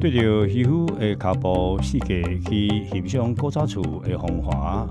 [0.00, 4.88] 对着渔夫的脚步，世界去欣赏古早厝的风华。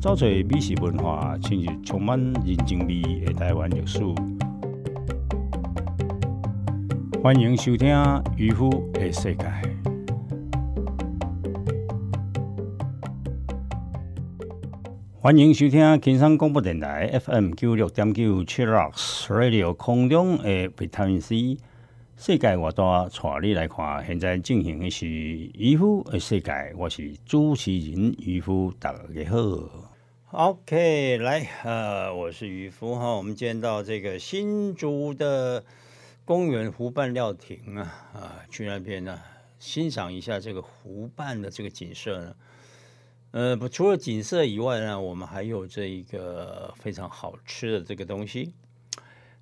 [0.00, 3.98] 走出美食文化，进入充满人情味的台湾历史。
[7.20, 7.88] 欢迎收听
[8.36, 9.44] 《渔夫的世界》。
[15.18, 21.56] 欢迎收听金山广播电台 FM 九六点九七六 Radio 空中的维他命 C。
[22.16, 24.06] 世界我大，带你来看。
[24.06, 29.90] 现在进行的是渔夫的世界，我是主持人渔夫，大家好。
[30.30, 33.16] OK，来，呃，我是渔夫哈。
[33.16, 35.64] 我们今天到这个新竹的
[36.24, 37.82] 公园湖畔料亭啊，
[38.14, 39.18] 啊，去那边呢
[39.58, 42.36] 欣赏一下这个湖畔的这个景色呢。
[43.32, 48.52] 呃，不，除了景色以外呢，我们还有这一个非常好吃的这个东西。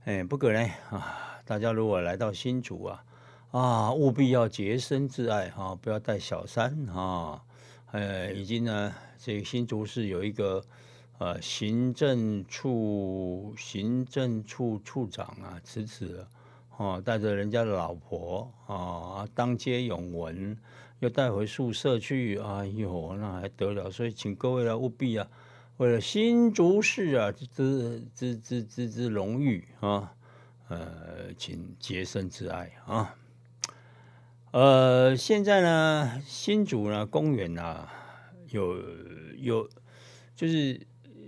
[0.04, 1.26] 哎，不可能啊。
[1.44, 3.04] 大家如果来到新竹啊，
[3.50, 7.42] 啊，务必要洁身自爱哈，不要带小三哈。
[7.92, 10.62] 呃，已经呢，这个新竹市有一个
[11.18, 16.28] 呃行政处行政处处长啊辞职了，
[16.76, 20.56] 哦，带着人家的老婆啊，当街永闻，
[21.00, 23.90] 又带回宿舍去，哎呦，那还得了？
[23.90, 25.26] 所以请各位来务必啊，
[25.78, 30.14] 为了新竹市啊之之之之之荣誉啊。
[30.70, 33.16] 呃，请洁身自爱啊！
[34.52, 37.88] 呃，现在呢，新竹呢，公园呢，
[38.50, 38.80] 有
[39.36, 39.68] 有，
[40.36, 40.80] 就是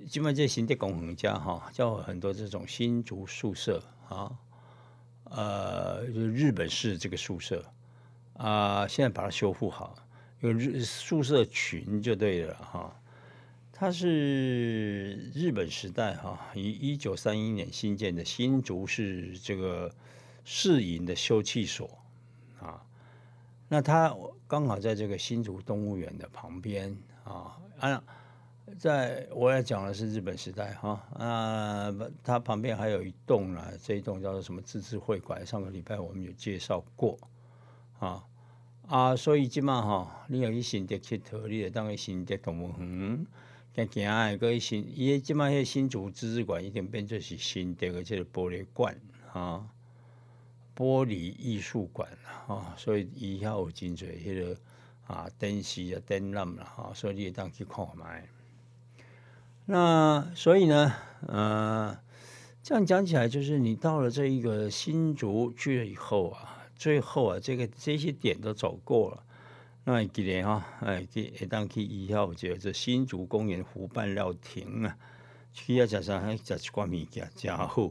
[0.08, 4.30] 基本这新的公园家哈，叫很多这种新竹宿舍啊，
[5.24, 7.64] 呃，就日本式这个宿舍
[8.34, 9.96] 啊，现在把它修复好，
[10.38, 13.01] 有日宿舍群就对了哈。
[13.72, 19.92] 它是日本时代哈，于一九三一年新建的新竹市这个
[20.44, 21.98] 市营的休憩所
[22.60, 22.84] 啊。
[23.68, 24.14] 那它
[24.46, 27.58] 刚好在这个新竹动物园的旁边啊。
[27.80, 28.04] 啊，
[28.78, 31.92] 在我要讲的是日本时代哈啊，
[32.22, 35.44] 它旁边还有一栋呢，这一栋叫做什么自治会馆？
[35.44, 37.18] 上个礼拜我们有介绍过
[37.98, 38.24] 啊
[38.86, 43.26] 啊，所以今嘛哈，你有去新竹佚佗，你就当去新竹动物园。
[43.74, 49.00] 行行诶，个新伊即摆迄新竹自治馆已经变做是新的个即个玻璃馆
[49.32, 49.66] 啊，
[50.76, 52.06] 玻璃艺术馆
[52.46, 54.58] 啊，所以以后有真侪迄个
[55.06, 58.28] 啊灯饰啊展览啦哈，所以你会当去看卖。
[59.64, 60.92] 那所以呢，
[61.26, 61.98] 呃，
[62.62, 69.24] 这样讲起来，就是你到了这一个新竹去了以后啊，最后啊，这个这些点都走过了。
[69.84, 74.96] 那记得哈，哎，去下当去以后就这新竹公园湖畔料亭啊，
[75.52, 76.20] 去遐，食啥？
[76.20, 77.90] 还食一寡物件，真好。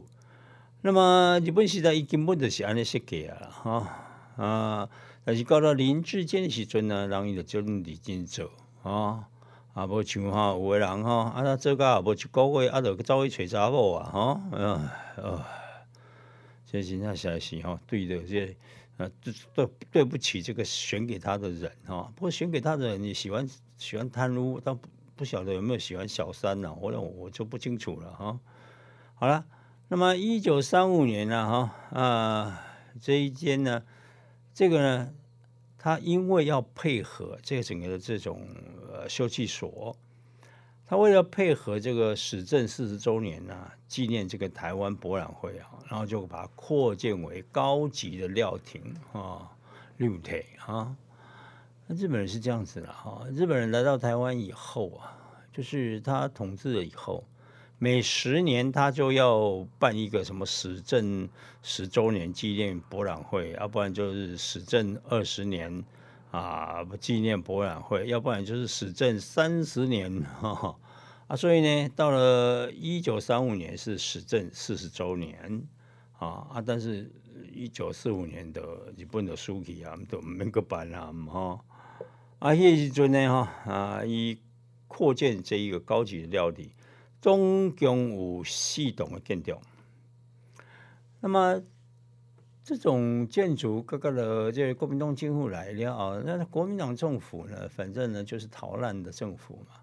[0.80, 4.88] 那么日本时代伊根本就是安尼设计啊，哈啊，
[5.22, 8.50] 但是到了林志坚的时阵呢，人伊就就认真做
[8.82, 9.28] 啊，
[9.74, 14.40] 啊，无像哈有个人哈，啊，他做甲也无一个月，啊，就走去找查某啊，哈，
[15.22, 15.46] 啊，
[16.64, 18.56] 这真正实是吼，对的这。
[19.02, 19.10] 呃，
[19.54, 22.12] 对对不起，这个选给他的人哈。
[22.14, 26.72] 不过选给他的人，你喜欢喜欢贪污，但不不晓得有没有喜欢小三呢？
[26.80, 28.38] 我我就不清楚了哈。
[29.14, 29.44] 好了，
[29.88, 32.64] 那么一九三五年呢哈啊
[33.00, 33.82] 这一间呢，
[34.54, 35.12] 这个呢，
[35.78, 38.46] 他因为要配合这个整个的这种
[38.92, 39.96] 呃休憩所。
[40.92, 43.56] 他为了配合这个史政四十周年呢，
[43.88, 49.50] 纪念这个台湾博览会啊，然后就把它扩建为高级的料亭啊，
[49.96, 50.94] 六亭啊。
[51.86, 55.16] 那日本人是这样子的哈，日本人来到台湾以后啊，
[55.50, 57.24] 就是他统治了以后，
[57.78, 61.26] 每十年他就要办一个什么史政
[61.62, 65.82] 十周年纪念博览会，要不然就是史政二十年。
[66.32, 70.10] 啊，纪念博览会，要不然就是史政三十年，
[71.28, 75.62] 啊，所以呢，到了一九三五年是史政四十周年，
[76.18, 77.12] 啊啊，但是
[77.52, 78.62] 一九四五年的
[78.96, 81.62] 日本的书记啊，都没个办啦，哈
[82.38, 84.38] 啊，迄时阵呢，哈啊，以
[84.88, 86.72] 扩建这一个高级的料理，
[87.20, 89.60] 总共有四栋的建筑，
[91.20, 91.62] 那么。
[92.64, 99.80] 这种建筑各个的这国民党政府来了啊，那国民党政府呢，反正呢就是逃难的政府嘛，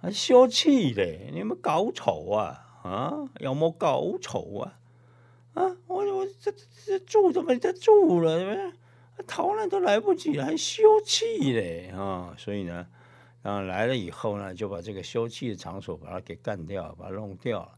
[0.00, 1.30] 还消气嘞！
[1.34, 3.28] 你们搞丑啊啊？
[3.40, 4.78] 有没搞丑啊？
[5.54, 5.76] 啊！
[5.88, 6.52] 我我这
[6.84, 8.72] 这住都没得住了，
[9.26, 12.32] 逃难都来不及了，还休憩嘞啊！
[12.38, 12.86] 所以呢，
[13.42, 17.72] 啊来了以后呢，就把这个休憩的场所把它给干掉，把它弄掉了，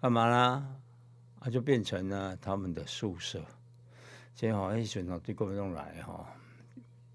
[0.00, 0.66] 干嘛啦？
[1.38, 3.40] 啊，就变成了他们的宿舍。
[4.36, 6.26] 即吼迄时阵对国民党来吼，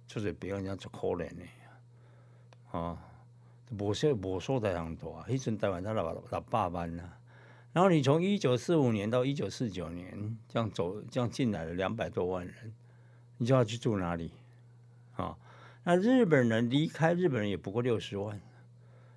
[0.07, 1.43] 就是别人家足可怜的，
[2.71, 2.97] 吼，
[3.77, 7.03] 无说无所在人大，迄阵台湾才六六百万呐。
[7.73, 12.73] 然后你从一九四五年到一九四九年这样走，这样进来了两百多万人，
[13.37, 14.31] 你就要去住哪里？
[15.15, 15.37] 啊，
[15.83, 18.41] 那日本人离开日本人也不过六十万，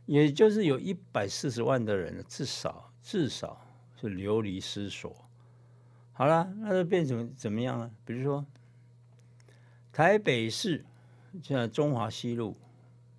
[0.05, 3.67] 也就是有一百四十万的人，至少至少
[3.99, 5.24] 是流离失所。
[6.17, 7.91] 好了，那就变成怎么样啊？
[8.05, 8.47] 比如说
[9.93, 10.85] 台北市
[11.43, 12.57] 现在中华西路，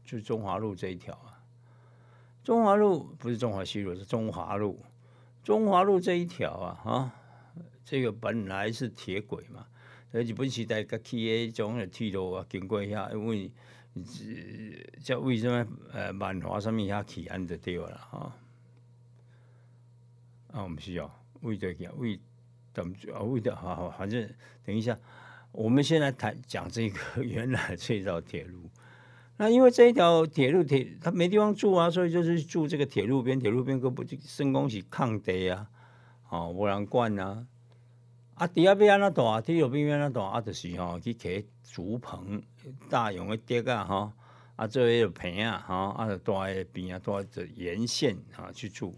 [0.06, 1.44] 就是中华路这一条啊，
[2.42, 4.82] 中华路不是中华西路，是中华路。
[5.44, 7.12] 中华路这一条啊，哈，
[7.84, 9.68] 这个本来是铁轨嘛，
[10.12, 13.52] 日本时代个起的种的铁路啊，经过遐，因为
[15.04, 18.36] 叫为什么呃万华上面遐起安就对了哈。
[20.54, 22.20] 啊，我们需要为这个为
[22.76, 24.30] 怎么啊为的好好，反正
[24.66, 24.96] 等一下，
[25.54, 28.70] 我们现在谈讲这个 原来这条铁路。
[29.38, 33.40] 那因为这一条铁路铁，他没地方住啊，所以就是住这个铁路边。
[33.40, 35.68] 铁路边可不就升工是抗地啊，
[36.30, 37.48] 哦，无人管啊。
[38.36, 42.42] 啊，底下边安那大，铁路边边那大，啊，就是吼去起竹棚，
[42.90, 44.14] 大用的竹啊，哈，
[44.58, 48.94] 啊，做迄个棚啊，哈，啊，就住在边啊，住在沿线啊去住。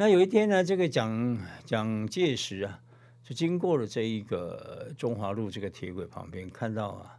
[0.00, 2.80] 那有一天呢，这个蒋蒋介石啊，
[3.22, 7.18] 就经过了这一个中华路这个铁轨旁边，看到啊。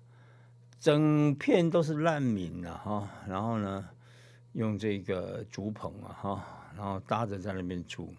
[0.80, 3.88] 整片都是难民啊，哈，然后呢，
[4.54, 6.44] 用这个竹棚啊，哈，
[6.76, 8.12] 然后搭着在那边住，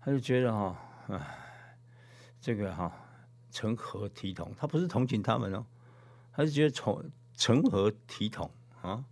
[0.00, 0.74] 他就觉得哈，
[1.08, 1.20] 哎，
[2.40, 2.90] 这个哈，
[3.50, 4.54] 成何体统？
[4.56, 5.62] 他不是同情他们哦，
[6.32, 7.04] 他是觉得从
[7.36, 8.50] 成何体统
[8.80, 9.04] 啊？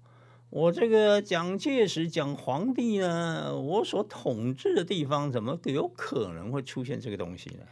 [0.51, 7.65] 我这个蒋介石讲皇帝呢，我所统治的地方怎么有可能会出现这个东西呢？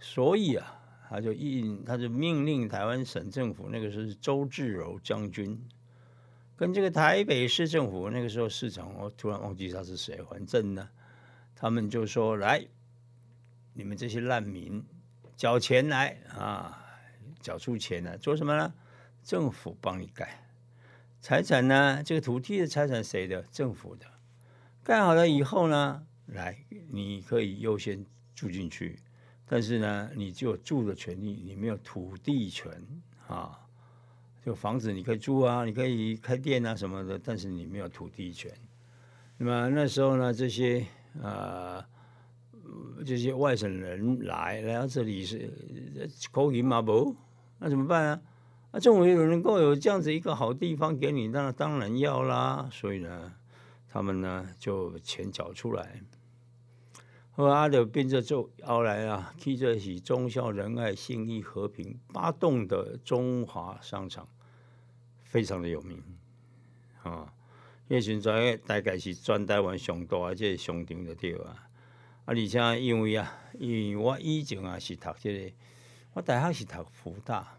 [0.00, 0.80] 所以啊。
[1.06, 5.62] 他就印，他就命令台湾省政府，那个时候是周至柔将军，
[6.56, 10.88] 跟这个台北市政府那个时候市长，我突然忘记他是谁，反正呢，
[11.54, 12.66] 他们就说来，
[13.74, 14.82] 你们这些难民
[15.36, 16.82] 缴钱来啊，
[17.40, 18.72] 缴出钱来做什么呢？
[19.22, 20.43] 政府帮你盖
[21.24, 22.02] 财产呢？
[22.04, 23.40] 这个土地的财产谁的？
[23.44, 24.04] 政府的。
[24.82, 26.54] 盖好了以后呢，来
[26.90, 28.04] 你可以优先
[28.34, 28.98] 住进去。
[29.46, 32.70] 但是呢，你就有住的权利，你没有土地权
[33.26, 33.58] 啊。
[34.44, 38.52] 就房子你可以住啊，你可以开店啊什么的，但是你没有土地权。
[39.38, 40.84] 那么那时候呢，这些
[41.22, 41.82] 呃
[43.06, 45.50] 这些外省人来来到这里是
[46.30, 47.16] 口音嘛不？
[47.58, 48.20] 那怎么办啊？
[48.76, 52.68] 那政府有能够有这样子一个好地方给你，那当然要啦。
[52.72, 53.32] 所以呢，
[53.88, 56.00] 他们呢就钱缴出来。
[57.30, 64.26] 后来就变着做，后来啊，去这是忠孝仁爱信义和平八栋的中华商场，
[65.22, 66.02] 非常的有名
[67.04, 67.32] 啊。
[67.88, 71.50] 迄现在大概是专台湾上大即个商场的对啊。
[71.50, 71.68] 啊，
[72.24, 75.52] 而且因为啊，因为我以前啊是读这个，
[76.14, 77.56] 我大学是读福大。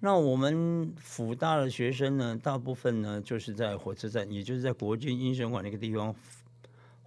[0.00, 6.14] 那我们辅大的学生呢，大部分呢就是在火车站，也就是在国军英雄馆那个地方。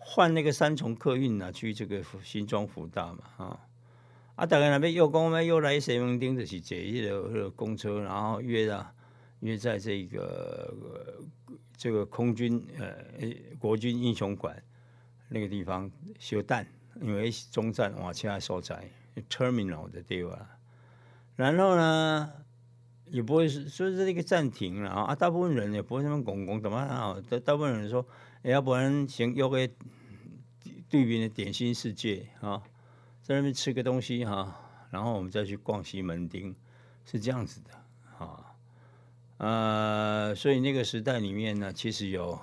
[0.02, 3.60] 换那个三重客运呢，去这个新庄福大嘛，啊，
[4.36, 8.92] 啊，大概那边又公们又来西门町，的是坐一个公车，然后约啊
[9.42, 10.74] 约在这个
[11.78, 12.92] 这个空军呃
[13.60, 14.64] 国军英雄馆
[15.28, 16.66] 那个地方修弹，
[17.02, 18.90] 因为中站往下所在
[19.30, 20.48] terminal 的地方，
[21.36, 22.32] 然后呢
[23.10, 28.06] 也不会是说是那个暂停了啊，大部分人也不会那么拱拱怎么啊，大大部分人说。
[28.44, 29.70] 要不然先约个
[30.88, 32.64] 对面的点心世界啊，
[33.22, 36.56] 在那边吃个东西哈，然后我们再去逛西门町，
[37.04, 37.72] 是这样子的
[38.18, 38.56] 啊。
[39.40, 42.40] 呃，所以那个时代里面呢，其实有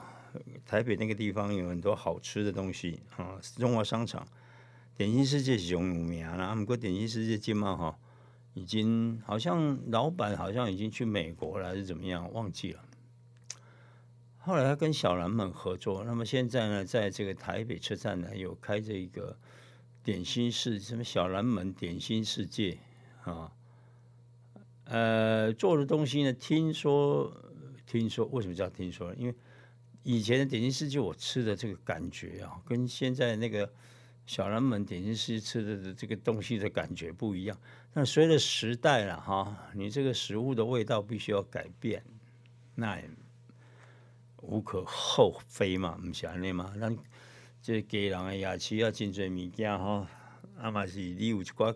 [0.66, 3.40] 台北那个地方有很多好吃的东西啊。
[3.56, 4.28] 中华商场
[4.98, 7.98] 点心世界是有名啦，不过点心世界今嘛哈，
[8.56, 12.82] 已经好像老板好像已经去美国了，还是怎么样，忘记了。
[14.38, 19.36] 后来他跟小蓝们合作，那么现在呢，在这个台北车站呢，有开着一个
[20.02, 22.78] 点心世什么小蓝门点心世界
[23.24, 23.52] 啊，
[24.84, 27.30] 呃，做的东西呢，听说
[27.86, 29.14] 听说为什么叫听说？
[29.16, 29.34] 因为
[30.02, 33.70] 以前的点心世界我吃的这个感觉啊，跟现在那个
[34.24, 37.58] 小蓝门点心世界吃的这个东西的感觉不一样。
[37.98, 42.04] 那随着时代了哈，你这个食物的味道必须要改变，
[42.74, 43.08] 那也。
[44.42, 46.74] 无可厚非嘛，毋是安尼嘛？
[46.78, 46.94] 咱
[47.62, 50.06] 即家人的牙齿要真侪物件吼，
[50.60, 51.74] 啊嘛是你有一寡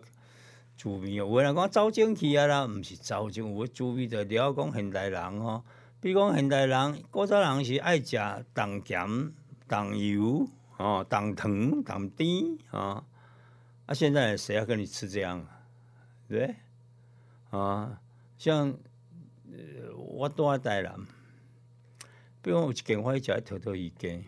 [0.77, 1.25] 趣味哦。
[1.25, 5.65] 有人讲走进去啊啦，毋是走进，有趣味着了讲现代人吼。
[5.99, 8.17] 比如讲现代人，古早人是爱食
[8.53, 9.33] 重咸、
[9.67, 10.47] 重油、
[10.77, 13.03] 哦、重糖、重甜啊。
[13.87, 15.43] 啊，现在谁要跟你吃这样？
[16.31, 16.55] 对？
[17.51, 18.01] 啊，
[18.37, 18.69] 像
[19.51, 20.95] 呃，我住在台南，
[22.41, 24.23] 比如讲有一间我去食土豆鱼羹，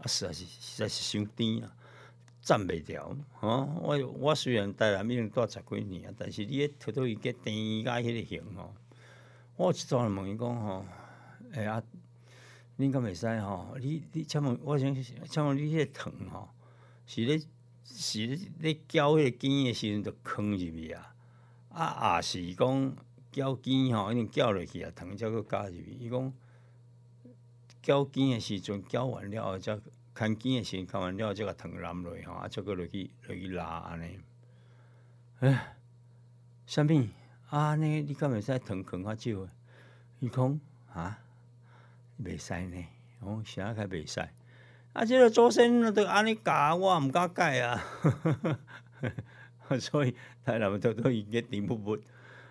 [0.00, 1.74] 啊，实在是实在是伤甜啊，
[2.42, 3.08] 赞袂牢
[3.40, 3.64] 啊。
[3.80, 8.74] 我我虽然台南已经住十几年啊，但是你迄土豆鱼羹甜甲迄个型吼。
[9.56, 10.84] 我一早就问伊讲吼，
[11.54, 11.82] 哎啊，
[12.78, 13.74] 恁敢袂使吼？
[13.80, 16.50] 你你请问，我想请问你迄个糖吼，
[17.06, 17.40] 是咧
[17.86, 21.14] 是咧咧搅迄个羹诶时阵就放入去啊？
[21.70, 22.96] 啊，也是讲
[23.30, 25.96] 搅羹吼，一定搅落去啊，糖才搁加入去。
[25.98, 26.32] 伊讲
[27.82, 29.78] 搅羹诶时阵搅完了后，才
[30.12, 34.18] 看羹的时阵看完了，才甲糖淋落去吼，啊，才搁落去落去拉安尼。
[35.40, 35.76] 哎，
[36.66, 37.08] 啥物？
[37.50, 39.48] 啊，尼你敢袂使糖放较少？
[40.20, 40.60] 伊讲
[40.92, 41.18] 啊，
[42.22, 42.84] 袂使呢。
[43.20, 44.26] 哦，啥个袂使？
[44.96, 47.84] 啊，即个祖先都安尼教，我毋敢改啊。
[49.78, 51.98] 所以台南都都伊个甜不不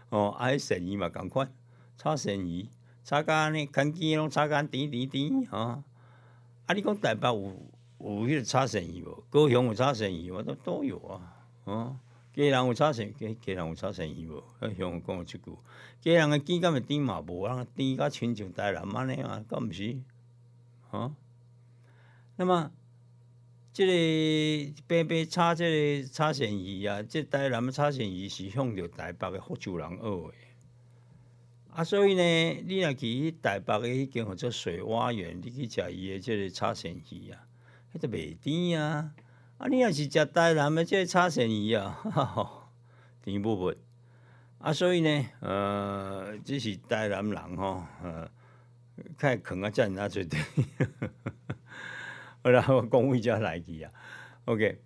[0.09, 1.51] 哦，爱生鱼嘛共款，
[1.97, 2.69] 炒生鱼，
[3.03, 5.57] 炒甲安尼，干鸡拢炒甲甜甜甜吼。
[5.57, 7.55] 啊，你讲台北有
[7.97, 9.23] 有迄个炒生鱼无？
[9.31, 10.43] 高雄有炒生鱼无？
[10.43, 11.33] 都都有啊，
[11.63, 11.97] 哦。
[12.31, 14.43] 家人有炒成，家家人有炒成伊无？
[14.77, 15.57] 向我讲即句，
[15.99, 17.19] 家人诶见敢会甜嘛？
[17.21, 19.43] 无人甜甲亲像台南安尼啊？
[19.49, 19.97] 敢毋是？
[20.91, 21.11] 吼。
[22.37, 22.71] 那么，
[23.71, 30.33] 即个白白炒即个炒成鱼啊，即台南诶炒成鱼是向着台北诶福州人学诶。
[31.71, 32.23] 啊，所以呢，
[32.65, 37.47] 你若去台北诶迄间或者水蛙园，你去食伊诶即个炒成鱼啊，
[37.93, 39.11] 迄个袂甜啊。
[39.57, 42.01] 啊，你若是食台南的即个炒鳝鱼啊，
[43.23, 43.73] 甜不不？
[44.59, 48.29] 啊，所以呢，呃，这是台南人吼，呃，
[49.17, 50.39] 较坑啊，遮尔啊做对。
[52.45, 53.91] 好啦，我讲位遮来去啊
[54.45, 54.79] ，OK。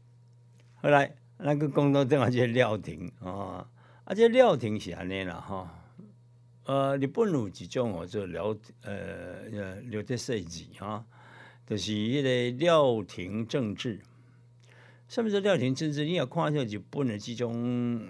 [0.81, 3.67] 后来，咱个讲到正话，即个料亭啊，
[4.05, 5.67] 啊，即个料亭是安尼啦，吼。
[6.63, 8.93] 呃，日本有一种哦，做料呃
[9.51, 11.05] 呃料亭设计哈，
[11.67, 13.99] 就是迄个料亭政治。
[15.09, 16.05] 什么是料亭政治？
[16.05, 18.01] 你要看下日本的这种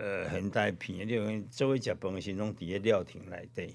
[0.00, 3.74] 呃现代片，你用作为食饭的时拢伫个料亭内底，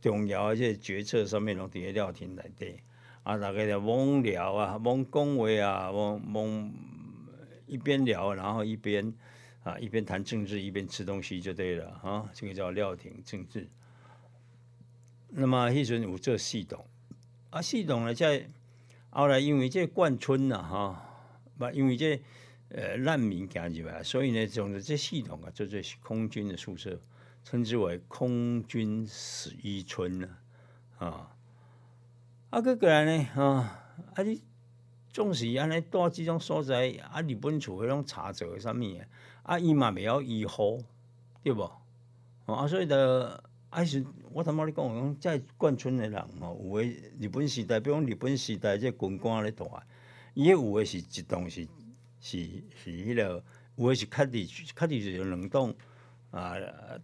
[0.00, 2.80] 重要即个决策上面拢伫个料亭内底。
[3.26, 6.70] 啊，大家就罔聊啊，罔讲话啊，罔罔
[7.66, 9.12] 一边聊，然后一边
[9.64, 12.30] 啊一边谈政治，一边吃东西就对了啊。
[12.32, 13.68] 这个叫料亭政治。
[15.30, 16.86] 那么迄阵有这系统
[17.50, 18.48] 啊，系统呢在
[19.10, 21.02] 后来因为这贯村呐哈。
[21.58, 22.22] 不，因为这
[22.68, 26.96] 呃难民行入来，所以呢，总之这系统啊，就这空军的宿舍，
[27.42, 30.28] 称之为空军十一村呢，
[30.98, 31.35] 啊，啊，
[32.50, 34.42] 个过来呢，啊，啊，你
[35.12, 39.04] 总是安尼住这种所在，啊，日本厝迄种查做啥物啊，
[39.42, 40.78] 啊，伊嘛袂晓医好，
[41.42, 41.62] 对不？
[42.46, 49.70] 啊，所以的，还是我头毛你讲讲，在贯村的人哦，有诶日本时代，比如讲日本时代这军官咧住。
[50.34, 51.66] 伊有诶是一栋是
[52.20, 52.38] 是
[52.74, 53.42] 是迄个，
[53.76, 55.74] 有诶是较地较地是两栋
[56.30, 56.54] 啊，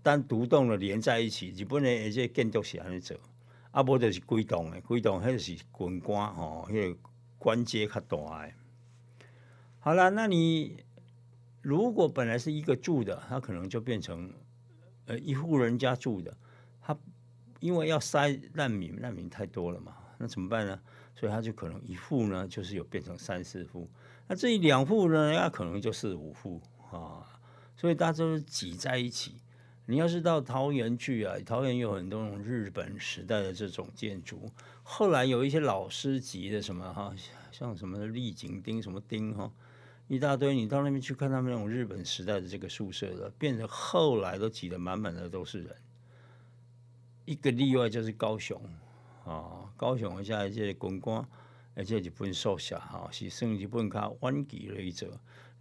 [0.03, 1.51] 单独栋了连在一起。
[1.51, 3.17] 日本诶即个建筑是安尼做，
[3.73, 6.99] 啊无就是规栋诶，规栋迄是军官吼，迄个
[7.39, 8.55] 官阶较大诶。
[9.81, 10.85] 好了，那你
[11.61, 14.33] 如果本来是一个住的，他可能就变成
[15.07, 16.37] 呃一户人家住的，
[16.81, 16.97] 他
[17.59, 20.81] 因为要塞难民，难民太多了嘛，那怎么办呢？
[21.15, 23.91] 所以他就可能一户呢，就是有变成三四户，
[24.29, 26.61] 那这两户呢，那可能就四五户
[26.91, 27.27] 啊。
[27.75, 29.42] 所以大家都挤在一起。
[29.87, 34.51] 你要是到桃园去啊，桃园有很多种日本时代的这种建筑，
[34.83, 37.13] 后来有一些老师级的什么哈，
[37.51, 39.51] 像什么丽景町什么町哈，
[40.07, 40.55] 一大堆。
[40.55, 45.77] 你到那边去看他们那种日本时代的这个宿舍的，变成后来都挤得满满的都是人。
[47.25, 48.61] 一个例外就是高雄。
[49.25, 51.25] 哦，高雄一下即个军官，
[51.75, 55.09] 而且日本宿舍哈，是算日本较晚期咧做，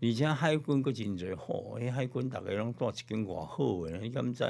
[0.01, 4.43] 而且海军佫真侪好，迄海军逐个拢带一间偌好诶，你敢知？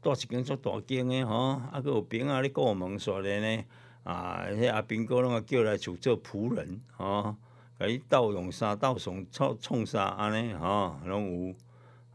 [0.00, 1.34] 带一间足大间诶吼，
[1.72, 3.64] 啊，佫有兵啊咧过门说咧呢，
[4.04, 7.34] 啊，迄阿兵哥拢啊叫来做做仆人，吼，
[7.78, 11.54] 甲伊斗用啥斗送创创啥安尼，吼，拢有，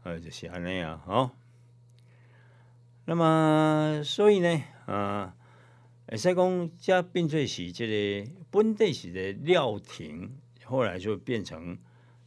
[0.04, 1.30] 呃，就是安尼啊，吼。
[3.04, 5.34] 那么，所以呢，啊。
[6.08, 11.78] 会使讲，这变做是即个本地是个料亭，后来就变成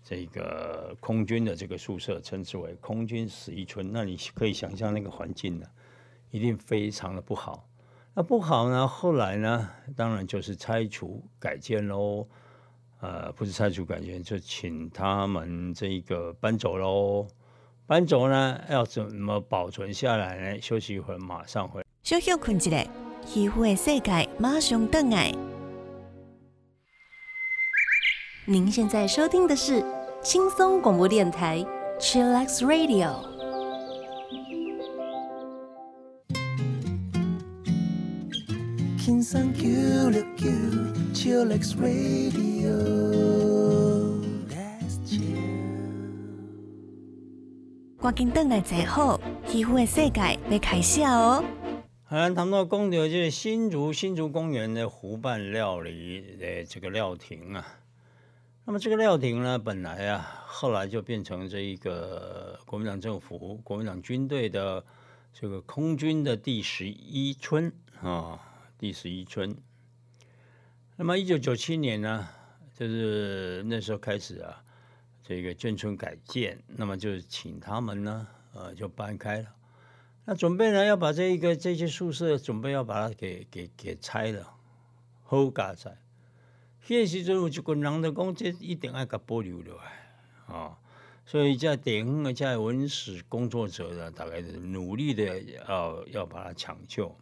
[0.04, 3.90] 这个空军的这个宿舍，称之为空军十一村。
[3.92, 5.66] 那你可以想象那个环境呢，
[6.30, 7.68] 一定非常的不好。
[8.14, 12.28] 那不好呢，后来呢，当然就是拆除改建喽。
[13.00, 17.28] 呃，不是拆除改建，就请他们这个搬走喽。
[17.86, 20.62] 搬走呢，要怎么保存下来呢？
[20.62, 21.84] 休息一会儿，马上回。
[22.02, 22.86] 小休困一下，
[23.26, 25.53] 皮肤的世界马上登来。
[28.46, 29.82] 您现在收听的是
[30.22, 31.66] 轻松广播电台
[31.98, 33.16] Chillax Radio。
[39.00, 40.50] 轻松 Q 六 Q
[41.14, 42.74] Chillax Radio。
[48.02, 51.42] 赶紧登来坐好，皮肤的世界要开始哦。
[52.04, 57.66] 好，谈到公牛，就是新竹新竹公园的湖畔料理的这个料亭啊。
[58.66, 64.86] 那么这个料亭呢，本来啊，后来就变成这一个国民党政府、国民党军队的
[65.34, 68.40] 这个空军的第十一村啊，
[68.78, 69.54] 第十一村。
[70.96, 72.30] 那么一九九七年呢，
[72.74, 74.64] 就是那时候开始啊，
[75.22, 79.48] 这个眷村改建，那么就请他们呢，呃，就搬开了。
[80.24, 84.54] 那准备呢，要把这一个这些宿舍准备要把它给给给拆了，
[85.22, 85.98] 后嘎在。
[86.86, 90.78] 迄时阵有一群人就讲，这一定要甲保留落来，啊，
[91.26, 97.16] 所以在地方的在文史工作者呢，大概是努力的要要把它抢救。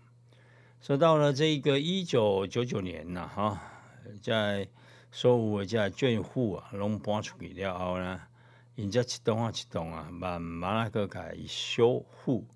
[0.82, 3.62] 说到了这个一九九九年呐，哈，
[4.24, 4.68] 在
[5.12, 8.20] 所有的眷户啊，拢搬出去了后呢，
[8.74, 12.48] 人家一栋啊一栋啊，慢慢那个改修复。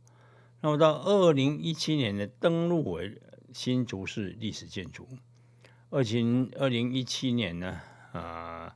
[0.59, 3.21] 那么到二零一七年的登录为
[3.53, 5.07] 新竹市历史建筑。
[5.95, 7.79] 二零二零一七年呢，
[8.11, 8.75] 啊，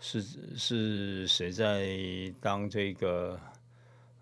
[0.00, 0.20] 是
[0.56, 1.88] 是谁在
[2.40, 3.38] 当这个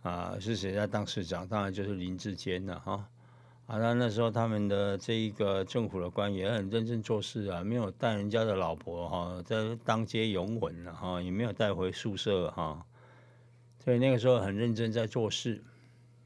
[0.02, 0.36] 啊？
[0.38, 1.48] 是谁在当市长？
[1.48, 3.08] 当然就是林志坚了哈。
[3.64, 12.84] 啊，那那时候他们的这一个政府的官员很认真做事啊，没有带人家的老婆哈在当街拥吻了哈，也没有带回宿舍哈。
[13.82, 15.64] 所以那个时候很认真在做事。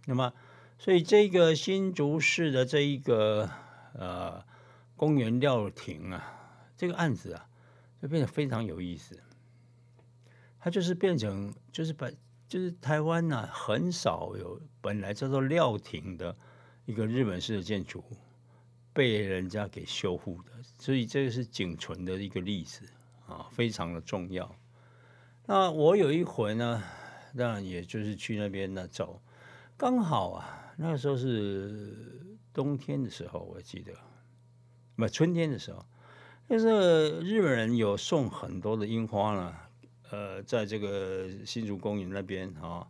[0.07, 0.33] 那么，
[0.77, 3.49] 所以这个新竹市的这一个
[3.92, 4.50] 呃。
[5.01, 6.23] 公园料亭啊，
[6.77, 7.49] 这个案子啊，
[8.03, 9.19] 就变得非常有意思。
[10.59, 12.11] 它就是变成，就是把，
[12.47, 16.37] 就是台湾呢，很少有本来叫做料亭的
[16.85, 18.05] 一个日本式的建筑
[18.93, 22.85] 被人家给修复的，所以这个是仅存的一个例子
[23.27, 24.55] 啊，非常的重要。
[25.47, 26.83] 那我有一回呢，
[27.35, 29.23] 当然也就是去那边呢走，
[29.79, 33.95] 刚好啊，那个时候是冬天的时候，我记得。
[35.01, 35.83] 那春天的时候，
[36.47, 36.79] 那时候
[37.23, 39.57] 日本人有送很多的樱花呢，
[40.11, 42.87] 呃，在这个新竹公园那边哈，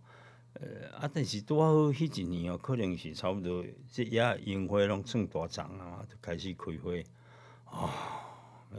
[0.55, 6.91] 呃啊，但是多好迄几年哦，可能是差不多这也樱花拢正大长啊，就开始开花
[7.79, 7.95] 啊，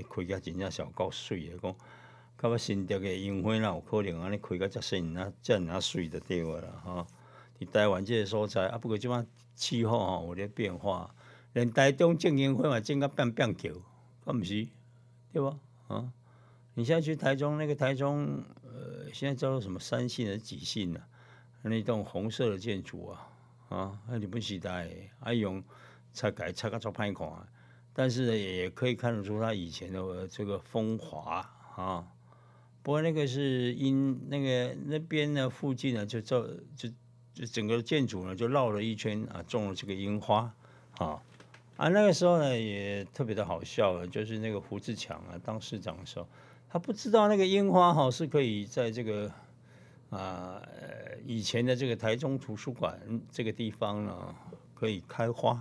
[0.09, 1.73] 开甲真正小够水的，讲，
[2.35, 7.07] 到尾新竹的樱花啦有可能安尼开甲遮新啊，遮尔水的对个啦哈。
[7.57, 11.15] 伫台湾这个所在啊，不过即摆气候哈有咧变化。
[11.53, 13.69] 连台中种樱花嘛，种个变变桥，
[14.23, 14.67] 可毋是，
[15.33, 15.59] 对吧？
[15.87, 16.11] 啊，
[16.75, 21.07] 你现在去台中那个台中，呃，现在叫做什么三信还是几信啊？
[21.63, 23.27] 那栋红色的建筑啊，
[23.69, 25.61] 啊，那日本时代啊用
[26.13, 27.45] 拆改拆个做歹看，
[27.93, 32.07] 但是呢，也可以看得出它以前的这个风华啊。
[32.81, 36.89] 不过那个是因那个那边呢附近呢，就造就
[37.33, 40.53] 就整个建筑呢就绕了一圈啊，种了这个樱花
[40.97, 41.21] 啊。
[41.81, 46.27] 啊，那个时候呢也特别的好笑，就是那个胡志强啊当市长的时候，
[46.69, 49.31] 他不知道那个樱花哈是可以在这个
[50.11, 50.61] 啊
[51.25, 52.99] 以前的这个台中图书馆
[53.31, 54.35] 这个地方呢
[54.75, 55.59] 可以开花，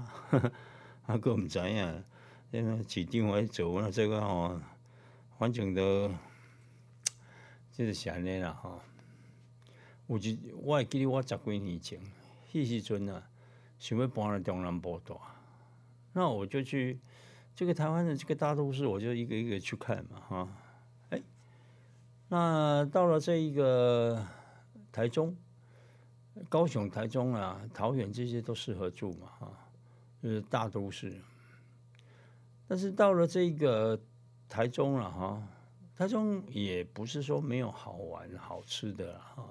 [1.06, 2.04] 他跟我们怎样？
[2.50, 4.60] 因为指定我走了这个哦，
[5.38, 6.10] 反正都
[7.72, 8.78] 就是想那了哈。
[10.08, 11.98] 有一我还记得我十几年前，
[12.52, 13.22] 迄时阵啊
[13.78, 15.18] 想要搬来中南部住。
[16.12, 16.98] 那我就去
[17.54, 20.48] 这个台湾的这个大都市，我就一个一个去看嘛，哈，
[21.10, 21.22] 哎，
[22.28, 24.26] 那到了这一个
[24.90, 25.36] 台中、
[26.48, 29.52] 高雄、台中啊、桃园这些都适合住嘛，哈，
[30.20, 31.14] 就是大都市。
[32.66, 34.00] 但是到了这个
[34.48, 35.42] 台中了，哈，
[35.96, 39.44] 台中也不是说没有好玩、好吃的哈。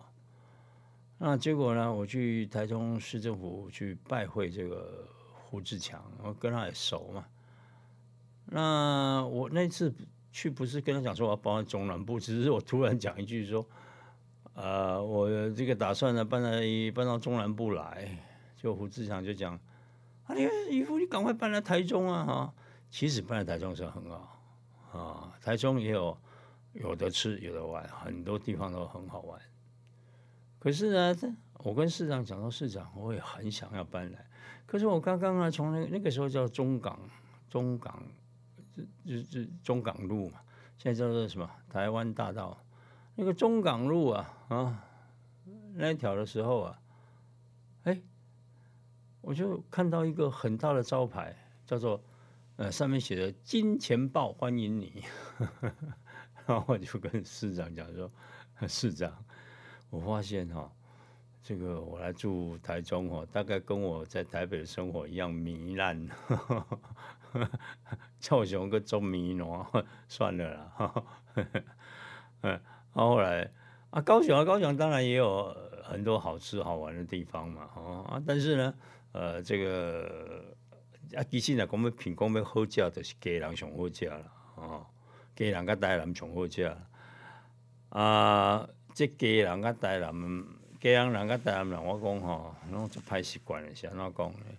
[1.18, 5.08] 那结果呢，我去台中市政府去拜会这个。
[5.50, 7.26] 胡志强，我跟他也熟嘛。
[8.46, 9.92] 那我那次
[10.32, 13.66] 去不是跟他讲说我要搬到中南部，只是我突然讲一句说，
[14.54, 16.52] 呃，我这个打算呢搬到
[16.94, 18.16] 搬到中南部来，
[18.56, 19.60] 就胡志强就讲，
[20.26, 22.54] 啊，你姨夫你赶快搬来台中啊哈，
[22.92, 24.40] 其实搬来台中是很好
[24.92, 26.16] 啊，台中也有
[26.74, 29.42] 有的吃有的玩，很多地方都很好玩。
[30.60, 31.16] 可是呢，
[31.64, 34.29] 我跟市长讲说，市长我也很想要搬来，
[34.70, 37.00] 可是我刚刚呢从那那个时候叫中港
[37.50, 38.04] 中港。
[39.06, 40.40] 就就中港路嘛，
[40.78, 41.50] 现在叫做什么？
[41.70, 42.58] 台湾大道
[43.16, 44.88] 那个中港路啊啊，
[45.74, 46.80] 那一条的时候啊，
[47.84, 48.02] 哎，
[49.20, 52.02] 我就看到一个很大的招牌，叫做
[52.56, 55.04] 呃，上面写的“金钱豹欢迎你”，
[56.48, 58.10] 然后我就跟市长讲说
[58.66, 59.14] ：“市长，
[59.90, 60.72] 我发现哈。”
[61.42, 66.08] 这个我来住台中哦，大概跟我在台北的生活一样糜烂，
[68.20, 70.94] 臭熊个中迷喏，算了啦。
[72.42, 73.50] 嗯，后来
[73.90, 78.74] 啊，高雄啊，高雄当然也有很多好吃好玩的地方嘛，哦啊，但是呢，
[79.14, 80.44] 呃，这个
[81.16, 84.22] 啊，其实呢，讲要品讲要好食，就是家人上好食啦，
[84.56, 84.86] 哦，
[85.36, 86.78] 家人甲台南上好食，
[87.90, 90.59] 啊，这家人甲台南。
[90.80, 94.58] 家人人甲台南人，我讲吼，拢做歹习惯是安怎讲咧？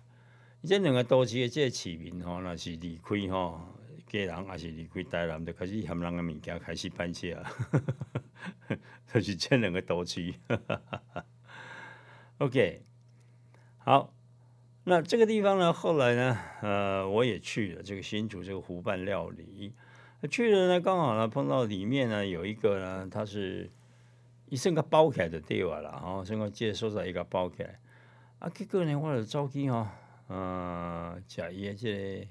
[0.63, 3.59] 这两个都市的这市民吼，若是离开吼，
[4.05, 7.35] 家人也是离开台南，就开始嫌人的物件开始搬迁，
[9.11, 10.31] 就是这两个都市。
[12.37, 12.83] OK，
[13.79, 14.13] 好，
[14.83, 19.73] 那这个地方呢，后来呢，呃，我也去了这个新竹这个湖畔料理，
[20.29, 23.67] 去了呢，刚好呢碰到里面呢有一个呢，他是。
[24.51, 27.79] 伊算个包起来就对话啦，吼，算讲即个所在伊个包起来。
[28.39, 29.87] 啊，结果呢，我就走去吼，
[30.27, 32.27] 嗯，食伊诶即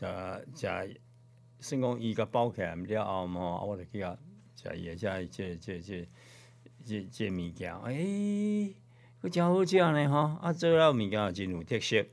[0.00, 1.00] 个，食食，
[1.60, 4.18] 算讲伊个包起来了后嘛，我就去啊
[4.56, 6.08] 食伊个即即即即
[6.84, 8.74] 即即物件，诶，
[9.22, 12.04] 佫诚好食呢，吼，啊，做了物件也真有特色，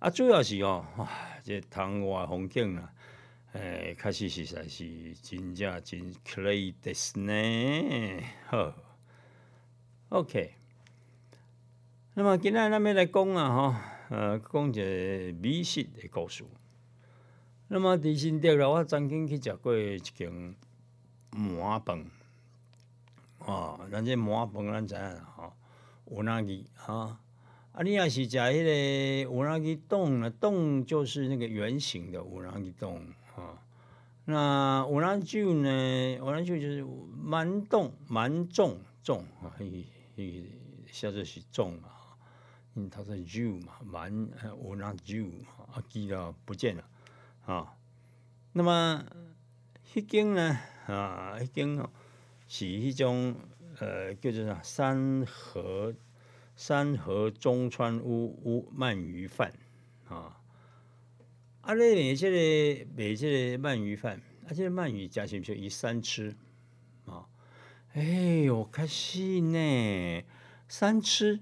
[0.00, 1.08] 啊，主要是吼，哇，
[1.44, 2.92] 这窗外风景啊。
[3.54, 8.26] 诶，开始实在是真正真 clear 的呢。
[8.48, 8.74] 好
[10.08, 10.54] ，OK。
[12.14, 14.82] 那么今日咱们来讲啊，哈，呃，讲一个
[15.40, 16.44] 美食的故事。
[17.68, 20.56] 那么第新德了，我曾经去食过一间
[21.30, 22.10] 麻饭，
[23.38, 25.54] 啊，咱这麻饭咱知影哈，
[26.10, 27.20] 有哪个哈？
[27.70, 30.28] 啊，你也是食迄个有哪个洞呢？
[30.28, 33.00] 洞就是那个圆形的有哪个洞。
[33.36, 33.62] 啊，
[34.26, 36.18] 那五郎酒呢？
[36.20, 36.86] 五郎酒就是
[37.22, 40.46] 蛮重、蛮重、重啊，一
[40.86, 41.88] 下子是重嘛，
[42.74, 45.24] 因为它是酒嘛，蛮五郎酒
[45.72, 46.84] 啊，记了不见了
[47.46, 47.76] 啊。
[48.52, 49.04] 那么
[49.94, 51.90] 一间呢啊，一间哦，
[52.46, 53.34] 是迄种
[53.80, 55.92] 呃，叫做啥三河
[56.54, 59.52] 三河中川屋屋鳗鱼饭
[60.08, 60.40] 啊。
[61.64, 66.36] 啊，咧卖即个卖即个鳗鱼饭，啊，即个鳗鱼加是毋是伊三吃
[67.06, 67.26] 啊？
[67.94, 68.02] 哎
[68.44, 70.22] 哟，开心呢！
[70.68, 71.40] 三吃，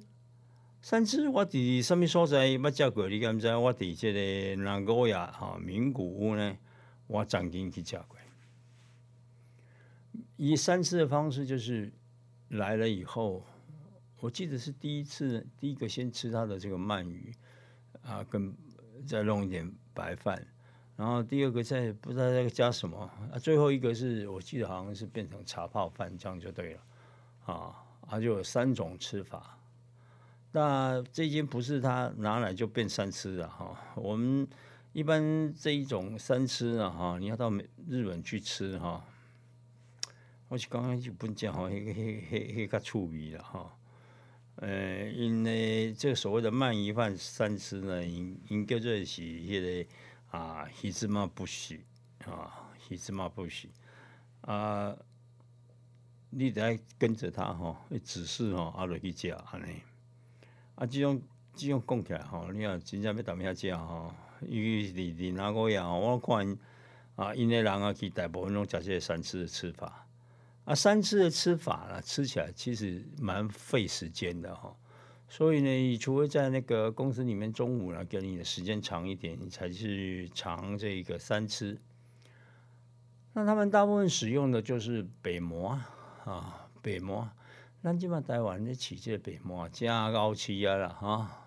[0.80, 3.08] 三吃，我伫什物所在捌食过？
[3.08, 3.48] 你敢知？
[3.56, 6.56] 我伫即个南高亚哈名古屋呢，
[7.08, 8.16] 我曾经去食过。
[10.36, 11.92] 以三吃的方式，就是
[12.48, 13.44] 来了以后，
[14.20, 17.34] 我记得是第一次，第一个先吃它的这个鳗鱼
[18.02, 18.54] 啊，跟
[19.04, 19.72] 再弄一点。
[19.94, 20.46] 白饭，
[20.96, 26.80] 然后第二个再不知道再加什么啊，最后一个是我记得好像是变成茶泡饭，这样就对了
[27.46, 27.74] 啊，
[28.08, 29.58] 它就有三种吃法。
[30.52, 34.46] 那这间不是他拿来就变三吃的哈，我们
[34.92, 37.50] 一般这一种三吃啊哈，你要到
[37.88, 39.02] 日本去吃哈，
[40.48, 43.74] 我是刚刚就不讲哈，迄个迄迄迄个醋味了哈。
[44.62, 49.90] 呃，因为这个所谓的鳗鱼饭三吃呢，应应叫做是迄个
[50.38, 51.84] 啊，鱼子嘛不许
[52.24, 53.68] 啊，鱼子嘛不许
[54.42, 54.96] 啊，
[56.30, 59.82] 你得跟着他吼，指示吼，阿落去食安尼。
[60.76, 61.20] 啊，这种
[61.56, 65.92] 这种讲起来吼，你啊真正要踮遐食吼，因为伫伫哪个呀？
[65.92, 66.56] 我看
[67.16, 70.06] 啊，因为人啊去大部分拢食即个三吃的吃法。
[70.64, 74.76] 啊，三吃的吃法呢，吃起来其实蛮费时间的哈。
[75.28, 81.80] 所以呢，你除非在那个公司里面中午呢，给你的时间长一点，你才去尝这个三吃。
[83.32, 85.80] 那他们大部分使用的就是北馍
[86.24, 87.28] 啊，北馍。
[87.82, 91.38] 咱即马台湾咧起这北馍，加高起啊啦哈。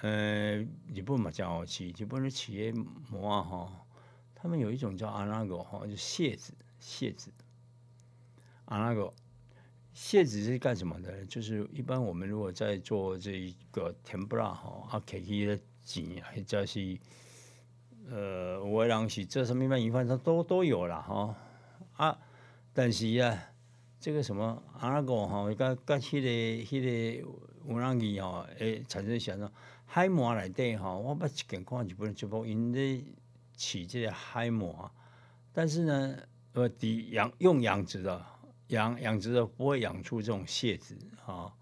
[0.00, 0.58] 呃，
[0.94, 2.78] 日本嘛加好吃，日本咧起的
[3.10, 3.84] 馍哈。
[4.34, 7.32] 他们有一种叫阿拉狗哈，就蟹子，蟹子，
[8.68, 9.14] 阿拉狗，
[9.94, 11.24] 蟹子是干什么的？
[11.24, 16.98] 就是一般我们如果在做这一个甜不辣哈，啊，给伊的钱，或者是
[18.10, 21.34] 呃，我人是这什么鳗鱼饭，它都都有了哈。
[21.96, 22.18] 啊，
[22.74, 23.42] 但是啊，
[23.98, 26.28] 这个什么阿拉狗哈，跟跟迄个
[26.64, 27.26] 迄个
[27.66, 29.50] 有人伊吼，会产生想到
[29.86, 33.02] 海鳗内底哈，我捌一件看日本节目，因咧
[33.56, 34.90] 饲这个海鳗，
[35.54, 36.18] 但是呢，
[36.52, 38.22] 呃，底养用养殖的
[38.68, 41.52] 养养殖的不会养出这种蟹子哈，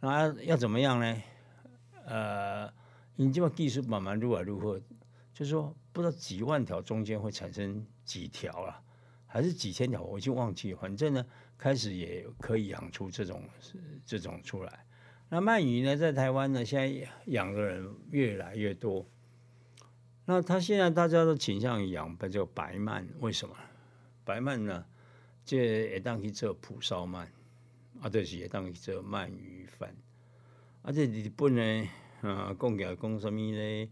[0.00, 1.22] 那要怎么样呢？
[2.04, 2.72] 呃，
[3.16, 4.78] 你这个技术慢慢如何如何，
[5.32, 8.80] 就是说不知道几万条中间会产生几条了，
[9.26, 11.26] 还是几千条，我已经忘记，反正呢，
[11.58, 13.42] 开始也可以养出这种
[14.04, 14.86] 这种出来。
[15.28, 19.04] 那鳗鱼呢，在台湾呢，现在养的人越来越多。
[20.24, 23.56] 那他现在大家都倾向于养叫白鳗，为什么？
[24.24, 24.86] 白鳗呢，
[25.46, 25.56] 这
[25.92, 27.24] 会当去做蒲烧鳗，
[28.02, 29.94] 啊，就是也当去做鳗鱼饭。
[30.82, 31.88] 啊，这日本呢，
[32.20, 33.88] 啊，讲起来讲什么呢？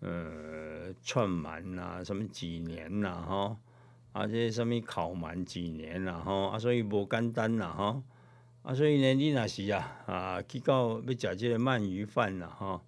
[0.00, 3.56] 呃，串鳗啊，什么几年呐，哈，
[4.12, 8.02] 啊，这什么烤鳗几年呐，哈，啊，所以无简单啦，哈。
[8.62, 12.80] 啊，所以呢，你若是啊啊去到要食这个鳗鱼饭啦，吼，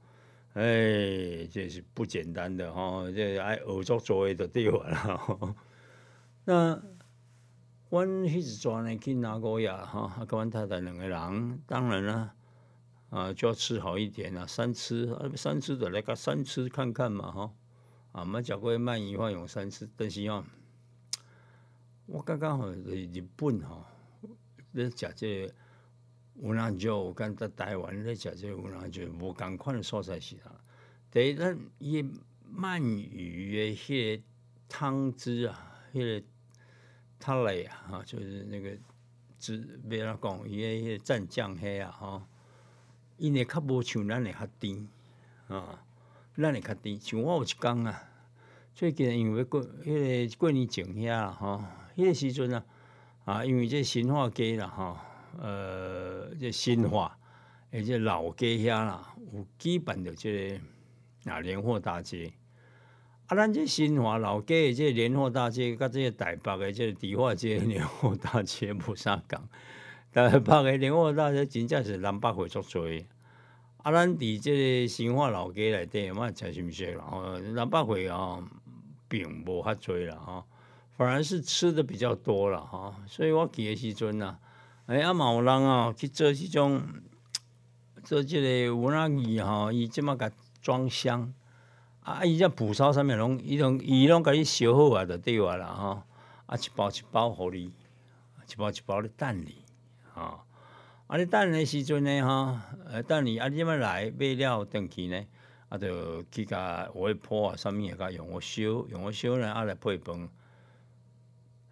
[0.52, 5.56] 哎，这是不简单的吼，这爱学做做的就对啦。
[6.44, 6.80] 那
[7.94, 12.34] 阮迄时阵呢去拿过呀，哈，跟阮太太两个人，当然啦，
[13.10, 17.52] 啊就要吃好一点啊，三吃啊，三吃就来个三吃看看嘛，哈，
[18.10, 20.44] 啊，冇食过鳗鱼饭用三吃，但是哦，
[22.06, 23.84] 我刚刚好日本吼，
[24.72, 25.54] 咧食这。
[26.42, 30.50] 有人就我讲在台湾咧食这有人就无共款的所在是啊？
[31.08, 32.02] 第一，咱伊
[32.52, 34.22] 鳗鱼的迄个
[34.68, 36.26] 汤汁啊，迄个
[37.24, 38.70] 汤类啊，就是那个
[39.38, 42.28] 汁，别呾讲，伊的迄个蘸酱迄啊，哈，
[43.16, 44.86] 因为较无像咱的较甜
[45.48, 45.82] 啊，
[46.36, 47.00] 咱的较甜。
[47.00, 48.02] 像我有一工啊，
[48.74, 52.64] 最近因为过迄个过年前遐啦，哈，迄个时阵啊，
[53.24, 55.06] 啊，因为这新化街啦，哈。
[55.36, 57.18] 呃，这新化，
[57.72, 62.32] 而且老街遐啦，有基本的这个啊年货大街。
[63.26, 69.40] 啊，咱这新华老街的这联货大街，甲这个台北的这迪化街联货大街无啥共。
[70.12, 72.86] 台北的联货大街真正是南北会足多。
[73.78, 77.04] 啊，咱伫这个新华老街内底，嘛真是毋是啦。
[77.10, 78.42] 吼，南北会啊，
[79.08, 80.44] 并无遐多啦，吼，
[80.96, 82.94] 反而是吃的比较多了，哈。
[83.06, 84.38] 所以我记的时阵呐。
[84.84, 86.82] 哎，啊，嘛有人哦去做即种
[88.02, 91.32] 做即个有哪鱼吼，伊即马甲装箱，
[92.03, 96.03] 啊，伊只蒲烧上面拢伊拢伊拢甲你烧好啊，就对啊啦吼，
[96.47, 99.55] 啊，一包一包互你，一包一包咧等你，
[100.13, 100.41] 吼，
[101.07, 105.25] 啊，你等的时阵呢，吼，呃，等你啊，你即马来买了登去呢，
[105.69, 110.29] 啊，就去甲我破啊，啥物会甲用我烧，用我烧呢，啊来配饭。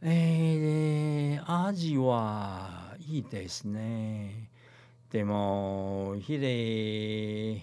[0.02, 4.48] 诶，阿字话，伊ですね。
[5.10, 7.62] でも、迄个，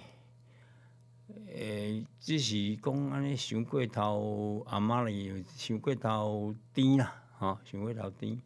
[1.54, 8.42] 诶，只是讲安尼想过头，阿妈哩想过头甜啦，吼，想过头甜。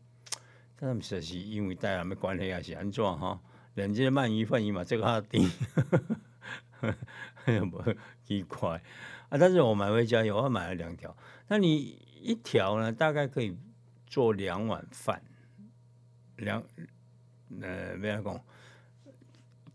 [0.75, 3.39] 但毋实是因为带阿咩关系，还是安怎吼？
[3.75, 5.49] 连这鳗鱼饭伊嘛，这个甜，
[7.71, 8.81] 无奇怪。
[9.29, 11.15] 啊，但是我买回家以后，我买了两条。
[11.47, 11.77] 那你
[12.21, 13.57] 一条呢，大概可以。
[14.05, 15.23] 做两碗饭，
[16.35, 16.63] 两
[17.59, 18.39] 呃，咩讲？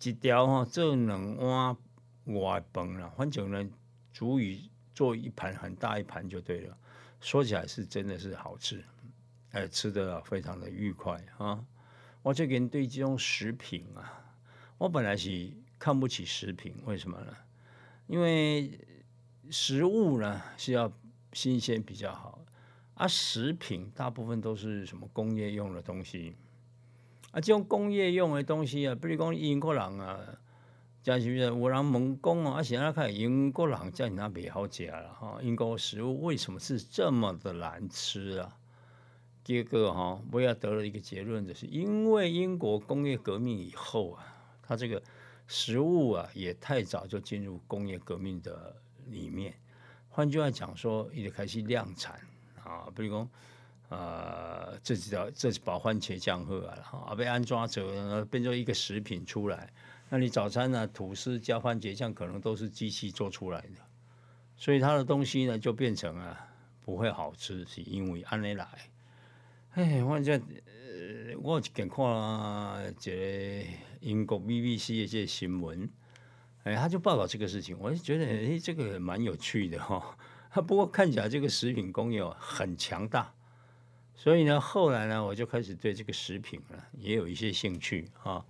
[0.00, 1.76] 一条吼做两碗
[2.36, 3.68] 外崩了，反正呢，
[4.12, 6.76] 足以做一盘很大一盘就对了。
[7.20, 8.84] 说起来是真的是好吃，
[9.52, 11.64] 哎，吃的非常的愉快啊！
[12.22, 14.36] 我这个人对这种食品啊，
[14.76, 17.36] 我本来是看不起食品，为什么呢？
[18.06, 18.78] 因为
[19.50, 20.92] 食物呢是要
[21.32, 22.44] 新鲜比较好。
[22.94, 26.34] 啊，食品大部分都是什么工业用的东西
[27.30, 27.40] 啊？
[27.40, 30.18] 这种工业用的东西啊，比如讲英国人啊，
[31.08, 32.50] 讲是不是有人问讲哦？
[32.56, 35.38] 啊，现在看英国人在那边好食了哈。
[35.40, 38.54] 英国食物为什么是这么的难吃啊？
[39.42, 44.26] 结果哈，我也得了一个结论，就是因为英国工业革命以后啊，
[44.62, 45.02] 它这个
[45.46, 49.54] 食物啊也太早就进入工业革命的里面。
[50.10, 52.20] 换句话讲说，也开始量产。
[52.62, 53.30] 啊，比如讲，
[53.88, 59.72] 呃，这几条这几包番茄酱喝啊，啊被安装成变成一个食品出来。
[60.10, 63.74] 那你早餐呢，吐司加番茄酱可能都是机器做出来的，
[64.56, 66.48] 所以它的东西呢就变成啊
[66.82, 68.66] 不会好吃，是因为安尼来。
[69.72, 71.98] 哎，我这呃，我有一件看
[72.88, 73.66] 一个
[74.00, 75.88] 英国 BBC 的这新闻，
[76.62, 80.16] 哎，他就报道这个事情，我就觉得哎，这个蛮有趣的哈。
[80.50, 83.30] 他不过看起来这个食品工业很强大，
[84.14, 88.42] 所以呢，后来呢，我就开始对这个食品呢也有一些兴趣啊。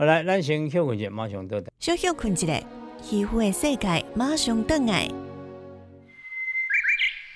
[0.00, 1.58] 好来，咱先休困一下，马上到。
[1.78, 2.58] 小休困一下，
[3.02, 5.06] 皮肤的世界马上登来。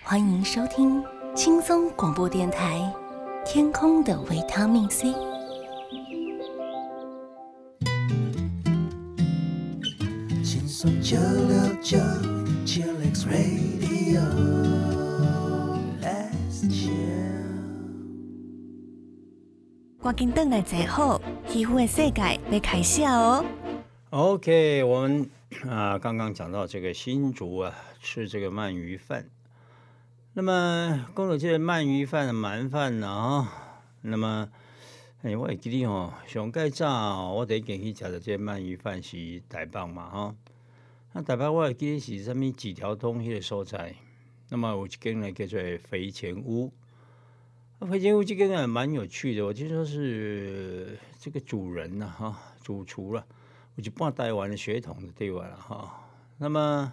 [0.03, 2.91] 欢迎收听轻松广播电台。
[3.45, 5.13] 天空的维他命 C。
[10.43, 11.99] 轻松九六九
[12.65, 14.84] ，Chillax Radio。
[20.05, 23.43] 赶紧等来最好，皮肤的世界要开始哦。
[24.11, 25.31] OK，我们
[25.67, 29.25] 啊刚刚讲到这个新竹啊，吃这个鳗鱼饭。
[30.35, 34.47] 那么，讲到这个鳗鱼饭、鳗饭呢啊，那么，
[35.23, 40.35] 哎，我会记得吼，上介早我第一件去食的这鳗鱼饭是台北嘛哈。
[41.15, 43.95] 那台北我会记得是什么几条通迄个所在。
[44.51, 46.71] 那么有一间呢叫做肥前屋，
[47.81, 49.45] 肥前屋这间也蛮有趣的。
[49.45, 53.27] 我听说是这个主人呐哈，主厨了，
[53.77, 56.09] 我就半台湾的血统的对外了哈。
[56.39, 56.93] 那么。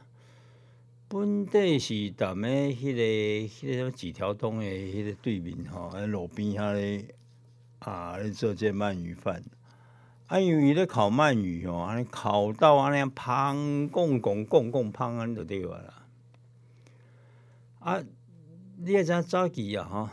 [1.13, 7.04] 本地是踮咧迄个、迄个几条东的迄个对面吼，喺路边遐咧
[7.80, 9.44] 啊，咧做这鳗鱼饭。
[10.28, 16.06] 啊，因为咧烤鳗鱼哦，安尼烤到安尼香公公公公香安就对话啦。
[17.80, 18.02] 啊，
[18.78, 20.10] 你也知早期啊吼，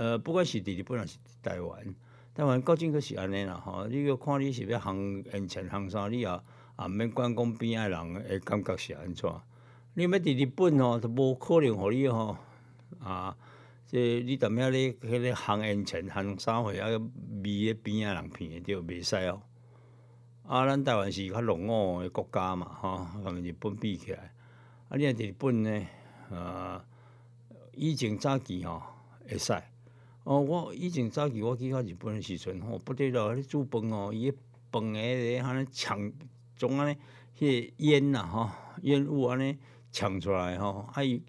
[0.00, 1.94] 呃，不管是伫日本还是台湾，
[2.34, 3.86] 台湾究竟佫是安尼啦吼。
[3.86, 6.40] 你要看你是要行现钱行啥，你也
[6.78, 9.30] 也免管讲边仔人会感觉是安怎。
[9.92, 12.34] 你要伫日本吼，都无可能互你吼
[12.98, 13.36] 啊！
[13.84, 16.88] 即你踮遐咧，迄个行烟尘、行啥货啊？
[17.44, 19.42] 味咧边仔人闻着袂使哦。
[20.46, 24.32] 啊，咱台湾是较落伍诶国家嘛，吼，同日本比起来，
[24.88, 25.86] 啊，你伫日本呢，
[26.30, 26.82] 啊，
[27.74, 28.82] 以前早期吼
[29.28, 29.52] 会使。
[30.30, 34.32] 哦，我以前早期我去到日本诶时阵吼，不得了，你煮饭哦，伊
[34.70, 36.12] 饭诶咧，安尼呛，
[36.56, 36.96] 种安尼，
[37.36, 38.48] 迄个烟呐，吼，
[38.82, 39.58] 烟雾安尼。
[39.92, 41.20] 呛出来吼，啊伊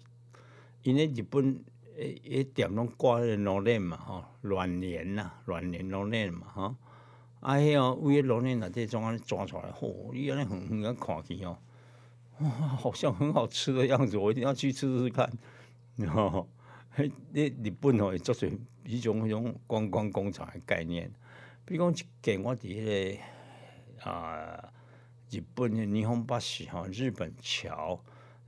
[0.84, 1.64] 因为日本
[1.96, 6.76] 诶诶店拢挂迄个罗链嘛吼，软帘呐，软帘罗链嘛吼，
[7.40, 11.58] 啊迄个为罗链内底种安尼抓出来，吼，伊安尼远远个看去吼，
[12.38, 15.28] 哇，好像很好吃的样子，我一定要去吃吃看，
[16.08, 16.48] 吼，
[16.96, 18.46] 迄你日本吼会做出
[18.84, 21.10] 迄种迄种观光工厂诶概念，
[21.64, 23.18] 比如讲一件我伫迄
[24.04, 24.72] 个啊
[25.30, 27.98] 日本诶霓虹巴士吼，日本桥。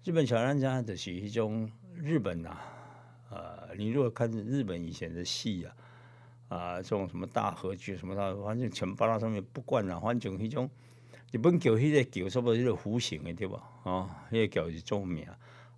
[0.05, 2.59] 日本桥人家就是一种日本呐，
[3.31, 5.77] 呃，你如果看日本以前的戏啊，
[6.49, 10.69] 啊，这种什么大和剧什么的，反正全巴拉上面不管啦，反正迄种
[11.33, 13.63] 日本桥迄个桥，差不多迄个弧形的对吧？
[13.85, 15.27] 啊，迄个桥是著名。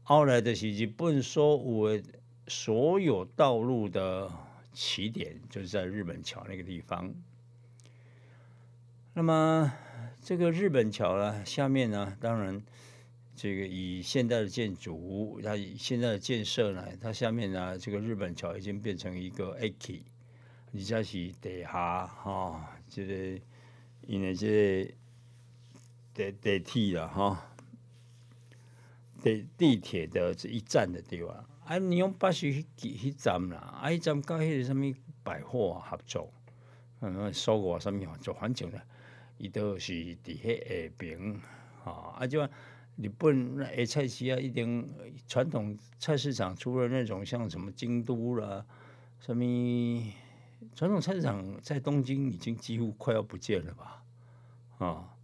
[0.03, 2.03] 后来就是日本所有的
[2.47, 4.31] 所有道路的
[4.73, 7.15] 起点，就是在日本桥那个地方。
[9.15, 9.73] 那么
[10.23, 12.63] 这个日本桥呢，下面呢，当然。
[13.39, 20.03] 这个以现代的建筑，它以现在的建设呢，它下面呢，这个日本桥已经变成一个 A K，
[20.73, 23.39] 而且是地下哈，这个
[24.07, 24.91] 因为这
[26.15, 27.53] 地地铁了哈，
[29.23, 36.33] 地地铁的这一站的地方，啊，你用巴士去去站啦，啊，一站跟迄个什么百货合作，
[37.01, 38.81] 嗯，收购啊什么合作，反正呢，
[39.37, 41.41] 伊都是伫迄下边，
[41.85, 42.49] 啊，啊就。
[42.99, 44.91] 日本那菜市啊，一定
[45.29, 48.65] 传统菜市场，除了那种像什么京都啦，
[49.21, 49.45] 什么
[50.75, 54.03] 传统菜市场在东京已经几乎快要不见了吧？
[54.79, 55.15] 啊，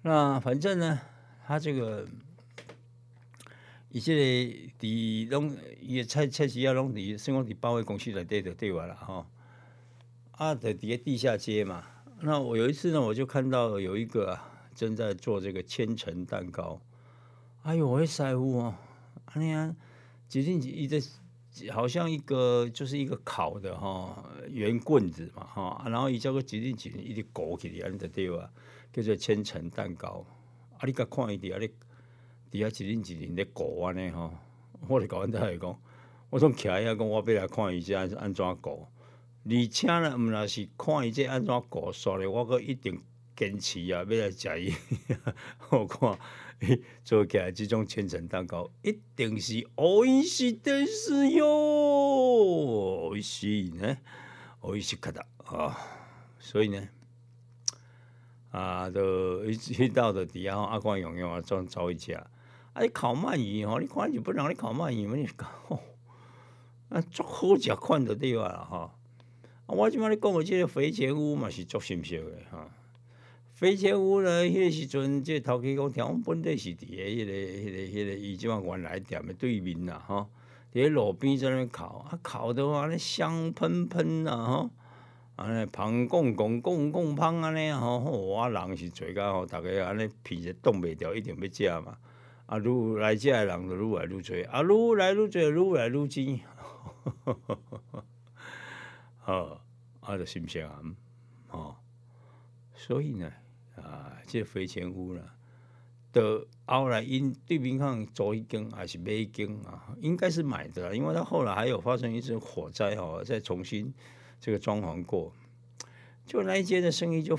[0.00, 0.98] 那反正呢，
[1.46, 2.08] 他这个
[3.94, 4.12] 一些
[4.80, 9.24] 伫拢伊菜菜市啊，拢伫生活伫保卫公司内底的对外了哈。
[10.32, 11.84] 啊，在底下地下街嘛。
[12.20, 14.36] 那我有一次呢，我就看到有一个
[14.74, 16.80] 正在做这个千层蛋糕。
[17.62, 18.74] 哎呦，我会晒乎哦！
[19.26, 19.72] 哎呀，
[20.28, 21.00] 几斤几一个，
[21.72, 28.50] 好像一个就是一个烤的哈圆棍子嘛哈，然后伊叫个几斤几一直裹起来，安得对吧？
[28.92, 30.26] 叫做千层蛋糕。
[30.78, 31.70] 啊，你甲看伊伫啊咧，
[32.53, 34.31] 底下几斤几斤咧裹安尼哈，
[34.87, 35.79] 我就甲阮仔来讲，
[36.29, 38.89] 我从徛遐讲，我要来看伊这安怎裹。
[39.45, 43.01] 而且呢，毋若是看伊这安怎裹，所以我阁一定
[43.35, 44.73] 坚持啊，要来食伊。
[45.69, 46.19] 我看
[46.59, 53.97] 伊做起来即种千层蛋糕，一定是おいしいですよ，おいしい呢，
[54.61, 55.77] おいしかった啊。
[56.39, 56.89] 所以呢，
[58.51, 62.27] 啊，都一一到的底下阿光用用啊，装找一家。
[62.74, 65.48] 啊，你烤鳗鱼吼，你看日本人咧烤鳗鱼，你讲
[66.88, 68.76] 啊，足好食款就对啊吼。
[68.76, 72.58] 啊，我即摆咧讲个即个肥前屋嘛是足新鲜诶吼。
[73.52, 80.28] 肥前屋呢，迄个时阵即头家讲，听讲本地是伫诶迄个、迄个、迄个伊即摆原来店诶对面啦吼。
[80.72, 84.70] 伫路边在那烤，啊烤的话咧香喷喷啊吼，
[85.36, 88.00] 安尼香滚滚、滚滚香安尼吼，
[88.34, 91.96] 哇人是做甲吼，逐个安尼皮是冻袂掉，一定要食嘛。
[92.46, 96.40] 啊，愈来遮诶人就愈来愈侪，啊，愈来愈侪，愈来愈精，
[99.18, 99.60] 好，
[100.00, 100.82] 啊，就新鲜啊，
[101.48, 101.76] 吼，
[102.74, 103.32] 所以呢，
[103.76, 105.22] 啊，即个飞前屋呢，
[106.12, 113.94] 的后来因对面看租一间还是买一间啊，应该是买的，因为他后来还有发生一次火灾哦，再重新
[114.38, 115.32] 这个装潢过，
[116.26, 117.38] 就那一间的生意就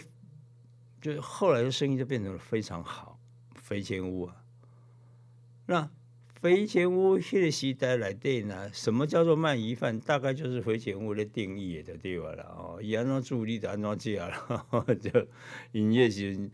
[1.00, 3.20] 就后来的生意就变成了非常好，
[3.54, 4.36] 飞前屋啊。
[5.68, 5.90] 那
[6.42, 8.70] 肥前屋迄个时代来底呢？
[8.72, 10.00] 什么叫做鳗鱼饭？
[10.00, 12.46] 大概就是肥前屋的定义的对吧啦？
[12.56, 14.66] 哦，伊安怎煮你就安怎 食啦。
[15.02, 15.28] 就
[15.72, 16.52] 营业时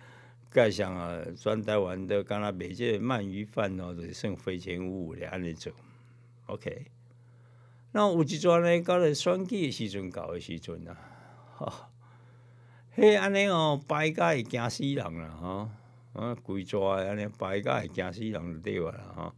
[0.50, 5.74] 介绍啊，全台湾的敢若卖这鳗鱼饭哦，就是算肥前屋咧安尼做。
[6.46, 6.86] OK，
[7.92, 10.96] 那有一桩呢，到了选举的时阵搞的时阵啊，
[11.58, 11.90] 哈，
[12.92, 15.70] 嘿安尼哦，摆甲会惊死人啦，吼。
[16.14, 19.34] 啊，规抓安尼摆甲会惊死人就对啦吼。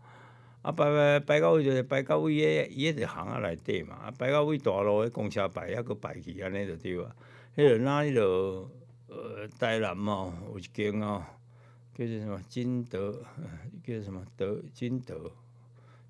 [0.64, 3.96] 啊，摆摆摆到位就摆到位诶，伊迄个行啊内底嘛。
[3.96, 7.16] 啊，摆到位大路诶公车摆还佫摆去安尼就对啊。
[7.56, 8.70] 迄个哪迄个
[9.08, 11.24] 呃台南嘛，有一间哦，
[11.94, 13.22] 叫做什么金德，
[13.86, 15.32] 叫什么德金德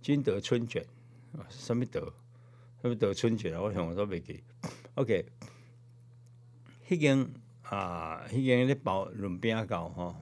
[0.02, 0.86] 金德春卷
[1.38, 1.44] 啊？
[1.50, 2.14] 什么德？
[2.82, 3.62] 什么德春卷啊？
[3.62, 4.44] 我想我都袂记。
[4.96, 5.26] OK，
[6.88, 7.28] 迄间
[7.64, 10.16] 啊，迄间咧包润饼糕吼。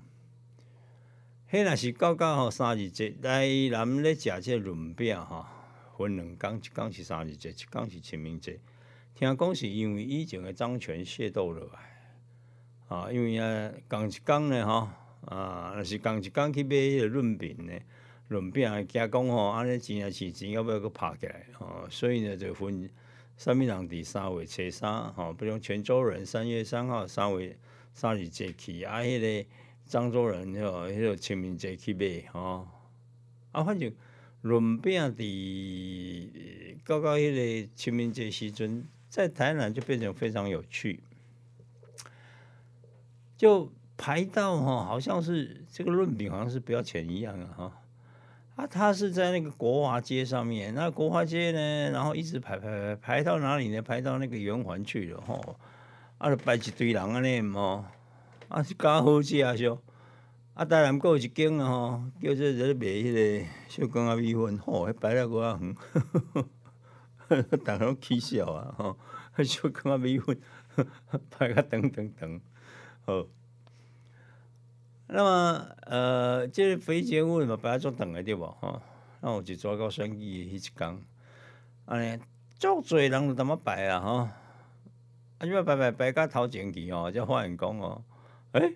[1.51, 5.45] 迄若是到到吼三日节，来南咧食这润饼吼，
[5.97, 8.57] 分两工，一工是三日节，一工是清明节。
[9.13, 14.87] 听讲是因为以前的张权械斗落来，啊，因为啊，共一工呢吼，
[15.25, 17.73] 啊，若是共一工去买迄个润饼呢，
[18.29, 21.47] 润饼加工吼，安尼钱啊是钱，要不要佫拍起来？
[21.59, 22.89] 吼，所以呢就分
[23.35, 27.57] 啥物人伫三月初三，吼，比如泉州人三月三号三月
[27.93, 29.49] 三日节去，啊，迄个。
[29.91, 32.65] 漳州人吼，迄个清明节去买吼，
[33.51, 33.91] 啊，反正
[34.39, 36.29] 润饼伫
[36.85, 41.01] 到到迄个清明节时阵，在台南就变成非常有趣，
[43.35, 47.81] 就排到吼，好像是这个润饼好像是不要钱一样啊哈，
[48.55, 53.81] 啊，他是在那个国华街上面，那国华街呢，然后一直排排排排到哪里呢？
[53.81, 55.57] 排到那个圆环去了吼，
[56.17, 57.83] 啊，就排一堆人安尼吼。
[58.51, 59.55] 啊，是加好食啊！
[59.55, 59.81] 少
[60.55, 65.73] 啊，当然过一间啊吼，叫做在卖迄个小公仔米粉，吼，迄摆了个啊远，
[67.49, 68.75] 逐个拢起笑啊！
[68.77, 68.97] 吼，
[69.41, 70.37] 小公仔米粉
[71.39, 72.41] 摆个长长长，
[73.05, 73.25] 好。
[75.07, 78.81] 那么呃，这肥节屋嘛摆做长个对无吼？
[79.21, 81.01] 那我就抓到选举迄一工，
[81.85, 82.21] 安尼
[82.59, 84.31] 足侪人就踮么摆啊吼，啊，
[85.39, 88.03] 即摆摆摆摆到头前去吼，才发现讲哦。
[88.51, 88.73] 哎，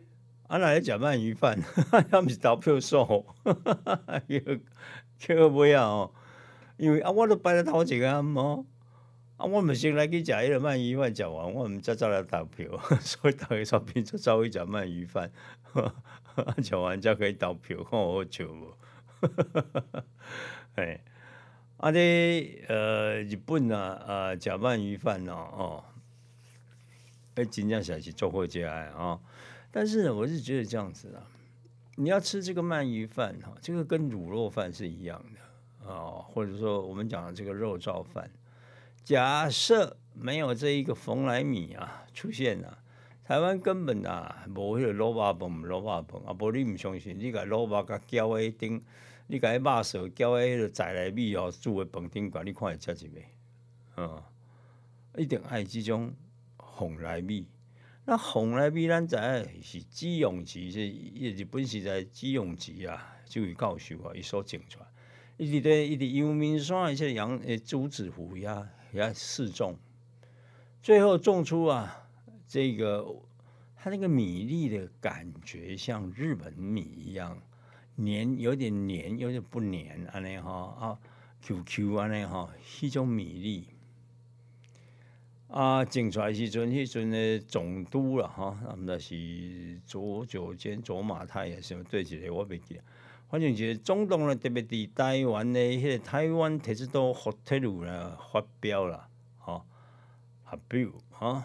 [0.48, 1.60] 阿奶咧食鳗鱼饭，
[1.92, 3.26] 还毋是投票数，
[5.18, 6.12] 叫叫买啊哦，
[6.78, 8.66] 因为啊，我都摆咧头前啊，哦，
[9.36, 15.30] 啊，我毋先来去食迄个鳗鱼饭，食完我毋则走来投票， 所以逐个刷屏就走去食鳗鱼饭，
[16.64, 18.78] 食完才可以投票，看好笑无？
[20.76, 21.02] 哎，
[21.78, 25.84] 啊，咧呃，日本啊，啊，食鳗鱼饭哦，哦，
[27.36, 29.20] 哎，真正是是做好食诶哦。
[29.76, 31.28] 但是呢，我是觉得这样子啊，
[31.98, 38.32] 你要吃这个鳗鱼饭哈，这个跟卤肉饭是一样的啊，或者说我们讲的这个肉燥饭，
[39.04, 42.78] 假设没有这一个蓬莱米啊出现啊，
[43.26, 48.82] 台湾根本啊无迄个卤肉饭，卤肉饭啊，无你唔相信，你个萝卜甲搅喺顶，
[49.28, 53.26] 你甲迄肉色搅喺迄个在来米哦煮的饭顶管，你看会食一味，
[53.96, 54.24] 啊，
[55.18, 56.14] 一定爱这种
[56.58, 57.46] 蓬莱米。
[58.08, 64.86] 那红来米咱知影是紫用纸，是日本时代紫用纸啊，就会教授啊，伊所种出来。
[65.38, 69.76] 伊伫咧，伊伫阳明山而且杨诶朱子湖呀也试种，
[70.84, 72.08] 最后种出啊
[72.48, 73.04] 这个
[73.76, 77.42] 它那个米粒的感觉像日本米一样
[77.96, 81.00] 黏，有点黏，有点不黏，安尼哈啊
[81.42, 83.68] ，Q Q 安尼哈，一种米粒。
[85.48, 92.82] 啊，种出来时阵，迄阵的总督啦哈，他们那是左九间左马太也是对一个我袂记，
[93.30, 99.64] 反正就是总统咧特别伫台湾的迄个台湾铁道都福特路啦发表啦，吼
[100.44, 101.44] 发表吼，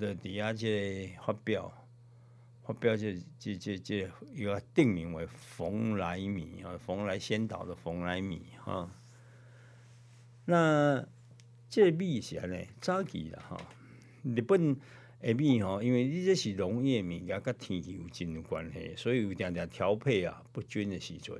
[0.00, 1.72] 就伫遐即个发表，
[2.64, 8.90] 发表即即即即一个定名为冯莱米啊，冯莱仙岛的冯莱米哈，
[10.46, 11.06] 那。
[11.74, 13.60] 这米是安尼，早期啦吼，
[14.22, 14.76] 日本
[15.20, 21.36] 的米吼，因为你这是农业米，也甲天气有真有关系，所以有定定调配啊不均的时阵。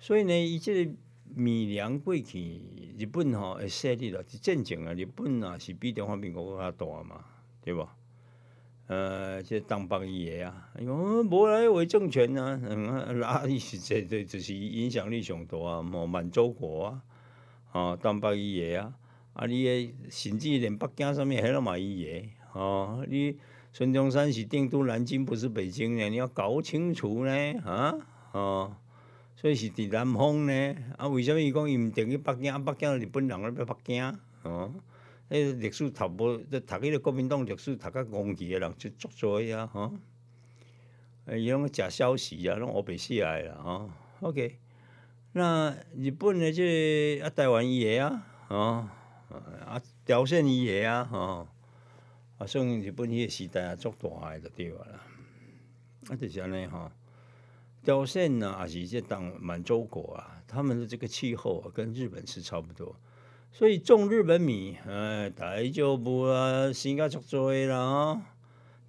[0.00, 0.90] 所以呢，伊这个
[1.32, 2.60] 米粮过去，
[2.98, 4.92] 日本吼会设立了，是正经啊。
[4.94, 7.24] 日本啊是比中华民国较大嘛，
[7.62, 7.88] 对无？
[8.88, 17.04] 呃，这东北伊个啊，因为无来为政权啊，嗯， 哪伊是这这就是影响力上大啊，莫满洲国啊。
[17.72, 18.94] 哦，东北伊个啊，
[19.34, 23.36] 啊，你诶甚至连北京上面迄拢嘛伊个，哦，你
[23.72, 27.32] 孙中山是定都南京，不是北京呢，你要搞清楚呢，
[27.64, 27.94] 啊，
[28.32, 28.76] 哦，
[29.36, 32.52] 所以是伫南方呢，啊，为什么伊讲伊毋定去北京？
[32.52, 34.74] 啊北京日本人咧，要北京，哦，
[35.28, 39.94] 迄历史读无，读迄个国民党历史读较戇记诶人就足多啊，吼，
[41.32, 43.90] 伊拢假消息啊，拢乌白写来啦，吼
[44.22, 44.58] ，OK。
[45.32, 48.88] 那日本的这啊台湾伊个啊，哦
[49.64, 51.46] 啊朝鲜伊个啊，吼
[52.38, 55.00] 啊算日本迄个时代啊足大个就对啊啦，
[56.08, 56.90] 啊就是安尼吼，
[57.84, 62.96] 朝鲜呢也是这当满洲国啊，他们的这个气候啊跟日本是差不多，
[63.52, 68.22] 所以种日本米，哎大丈夫啊，生甲足多啦哦。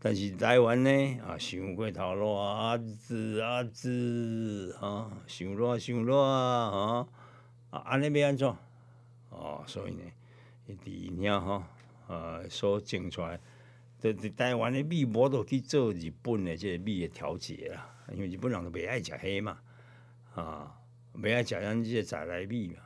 [0.03, 0.89] 但是台湾呢，
[1.23, 7.07] 啊，想过头咯啊，子啊子啊，想热想热啊，
[7.69, 8.51] 啊，安尼要安怎？
[9.29, 10.01] 哦，所以呢，
[10.65, 11.63] 伊伫遐吼，
[12.07, 13.39] 呃，所种出来，
[13.99, 19.59] 在台湾的米无都去做日本的这米的调节啦，因为日本人都袂爱食黑嘛，
[20.33, 20.75] 啊，
[21.15, 22.81] 袂爱食咱这在来米嘛，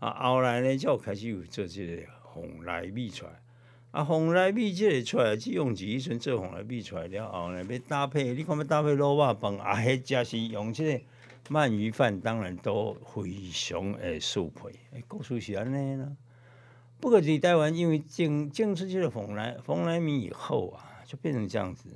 [0.00, 3.40] 啊，后来呢，就开始有做这个红来米出来。
[3.90, 11.00] 啊，红来米即个出来，只用几时阵做红来米出来了后呢，要搭配，你看要搭配卤肉饭，啊，迄则是用即个
[11.48, 14.68] 鳗鱼饭，当然都非常诶适配。
[14.92, 16.12] 诶，故事是安尼啦。
[17.00, 21.88] 不过伫台湾，因为种种出去的红来红来米以后啊，就变成这样子，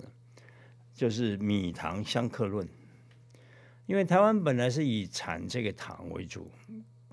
[0.94, 2.66] 就是米糖相克论。
[3.84, 6.50] 因为台湾本来是以产这个糖为主，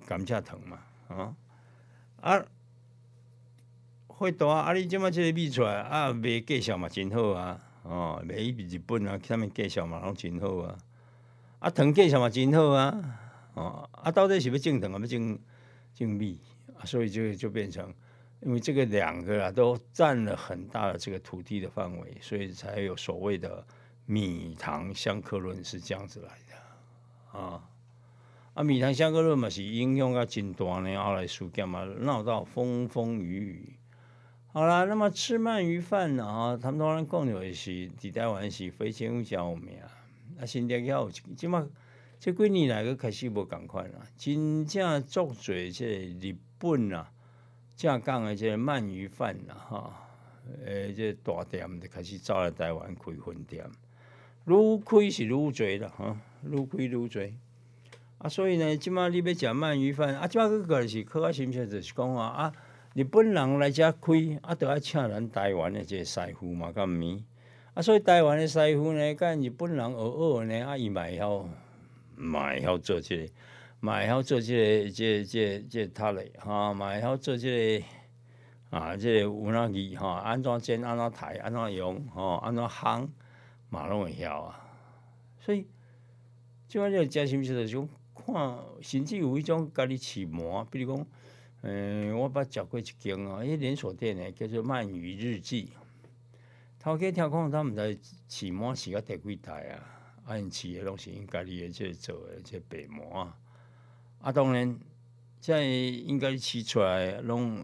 [0.06, 1.36] 甘蔗糖嘛，啊，
[2.22, 2.46] 啊。
[4.20, 4.74] 会大啊！
[4.74, 7.58] 你即马即个米出来啊，卖介绍嘛真好啊！
[7.84, 10.78] 哦，卖去日本啊，他们介绍嘛拢真好啊！
[11.60, 13.20] 啊，糖介绍嘛真好啊！
[13.54, 15.40] 哦，啊，到底是要种糖啊，要种
[15.96, 16.38] 种米
[16.78, 16.84] 啊？
[16.84, 17.94] 所以就就变成，
[18.42, 23.66] 因为这个两个啊都占了很大的这个土地的范围，所以才有所谓的
[24.06, 27.64] 米糖相克论是这样子来的啊！
[28.54, 33.79] 啊，米糖相克论嘛是影响啊真大呢，后来事件嘛闹到风风雨雨。
[34.60, 36.26] 好啦，那么吃鳗鱼饭呢？
[36.28, 39.78] 啊，他们当然讲的是伫台湾是非常有名。
[40.38, 41.66] 啊，现在要即嘛，
[42.20, 45.86] 这几年来个开始无共款啦，真正足侪即
[46.20, 47.10] 日本啊，
[47.78, 50.10] 正港的即鳗鱼饭啦，哈，
[50.66, 53.66] 诶，即大店就开始走来台湾开分店，
[54.46, 57.32] 愈开是愈侪啦，哈，愈开愈侪。
[58.18, 62.54] 啊，所以呢，即马你要食鳗鱼饭，啊，即马个个是靠啊，是毋是就是讲话啊？
[62.96, 67.24] 日本人来遮开，啊，都爱请咱台湾的这师傅嘛，敢毋咪？
[67.76, 71.48] 啊，所以台湾的师傅呢，跟日本人学学呢，啊，伊嘛会晓，
[72.16, 73.32] 嘛会晓做这个，
[73.80, 77.86] 嘛会晓做这个，这、这、这塔嘞，哈，嘛会晓做这个，
[78.72, 80.14] 啊，这个有哪字哈？
[80.22, 83.08] 安怎煎，安怎抬，安怎用，吼，安怎烘，
[83.70, 84.68] 嘛拢会晓啊。
[85.40, 85.68] 所以，
[86.68, 91.06] 即款这食是毋是就看，甚至有一种家己饲馍，比如讲。
[91.62, 95.74] 嗯，我捌食过一间哦，迄连锁店诶，叫做鳗鱼日记。
[96.80, 98.00] 头家听讲，他毋知
[98.30, 99.84] 饲馍饲到第几代啊？
[100.26, 103.38] 啊，因饲诶拢是因家己诶，即做诶，即白馍啊。
[104.22, 104.80] 啊，当然，
[105.42, 107.62] 即应该饲出来，拢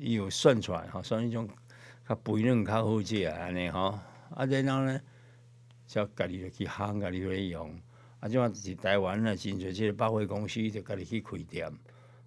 [0.00, 1.48] 伊有算出来吼，算迄种
[2.08, 3.96] 较肥嫩、较好食安尼吼。
[4.30, 5.00] 啊，然后呢，
[5.86, 7.80] 则家己去烘，家己去用。
[8.18, 11.72] 啊，即嘛是台湾啊，真侪即个百货公司，就家己去开店。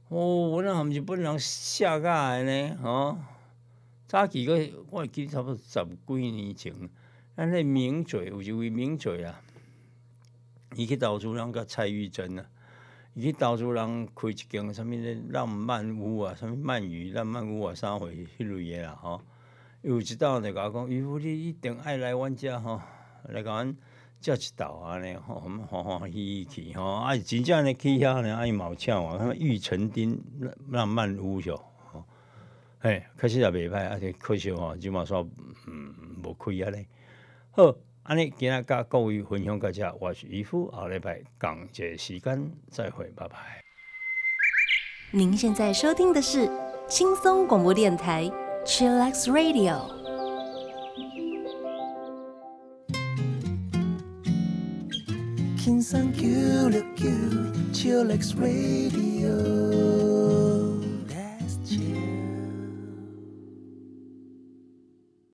[0.09, 3.19] 哦，我那他们日本人下架的呢，哦，
[4.07, 6.73] 早期个我记得差不多十几年前，
[7.37, 9.39] 咱迄名嘴有一位名嘴啊，
[10.75, 12.45] 伊去投资人甲蔡玉珍啊，
[13.13, 19.21] 伊去投资人开一间什物咧浪漫屋啊，什物鳗鱼浪漫屋啊，啥货迄类的啦吼。
[19.83, 22.81] 有一道就甲我讲，姨夫你一定爱来阮遮吼，
[23.25, 23.77] 来甲阮
[24.21, 30.21] 食一道安尼吼，我们欢欢喜喜去吼，啊真正咧去遐呢，啊伊嘛有请我，他玉成丁
[30.69, 31.55] 浪漫屋哟，
[31.91, 32.03] 吼，
[32.79, 35.25] 嘿，开始也袂歹，啊且可惜吼，即马煞
[35.67, 35.93] 嗯
[36.23, 36.85] 无开啊咧。
[37.51, 43.63] 好，安尼今日甲各位分享到遮，我是姨夫，下礼拜共一时间再会，拜拜。
[45.11, 46.49] 您现在收听的是
[46.87, 48.29] 轻松广播电台
[48.65, 49.98] Chillax Radio。
[55.69, 56.25] 轻松九
[56.69, 57.05] 六九
[57.71, 60.08] Chillax Radio。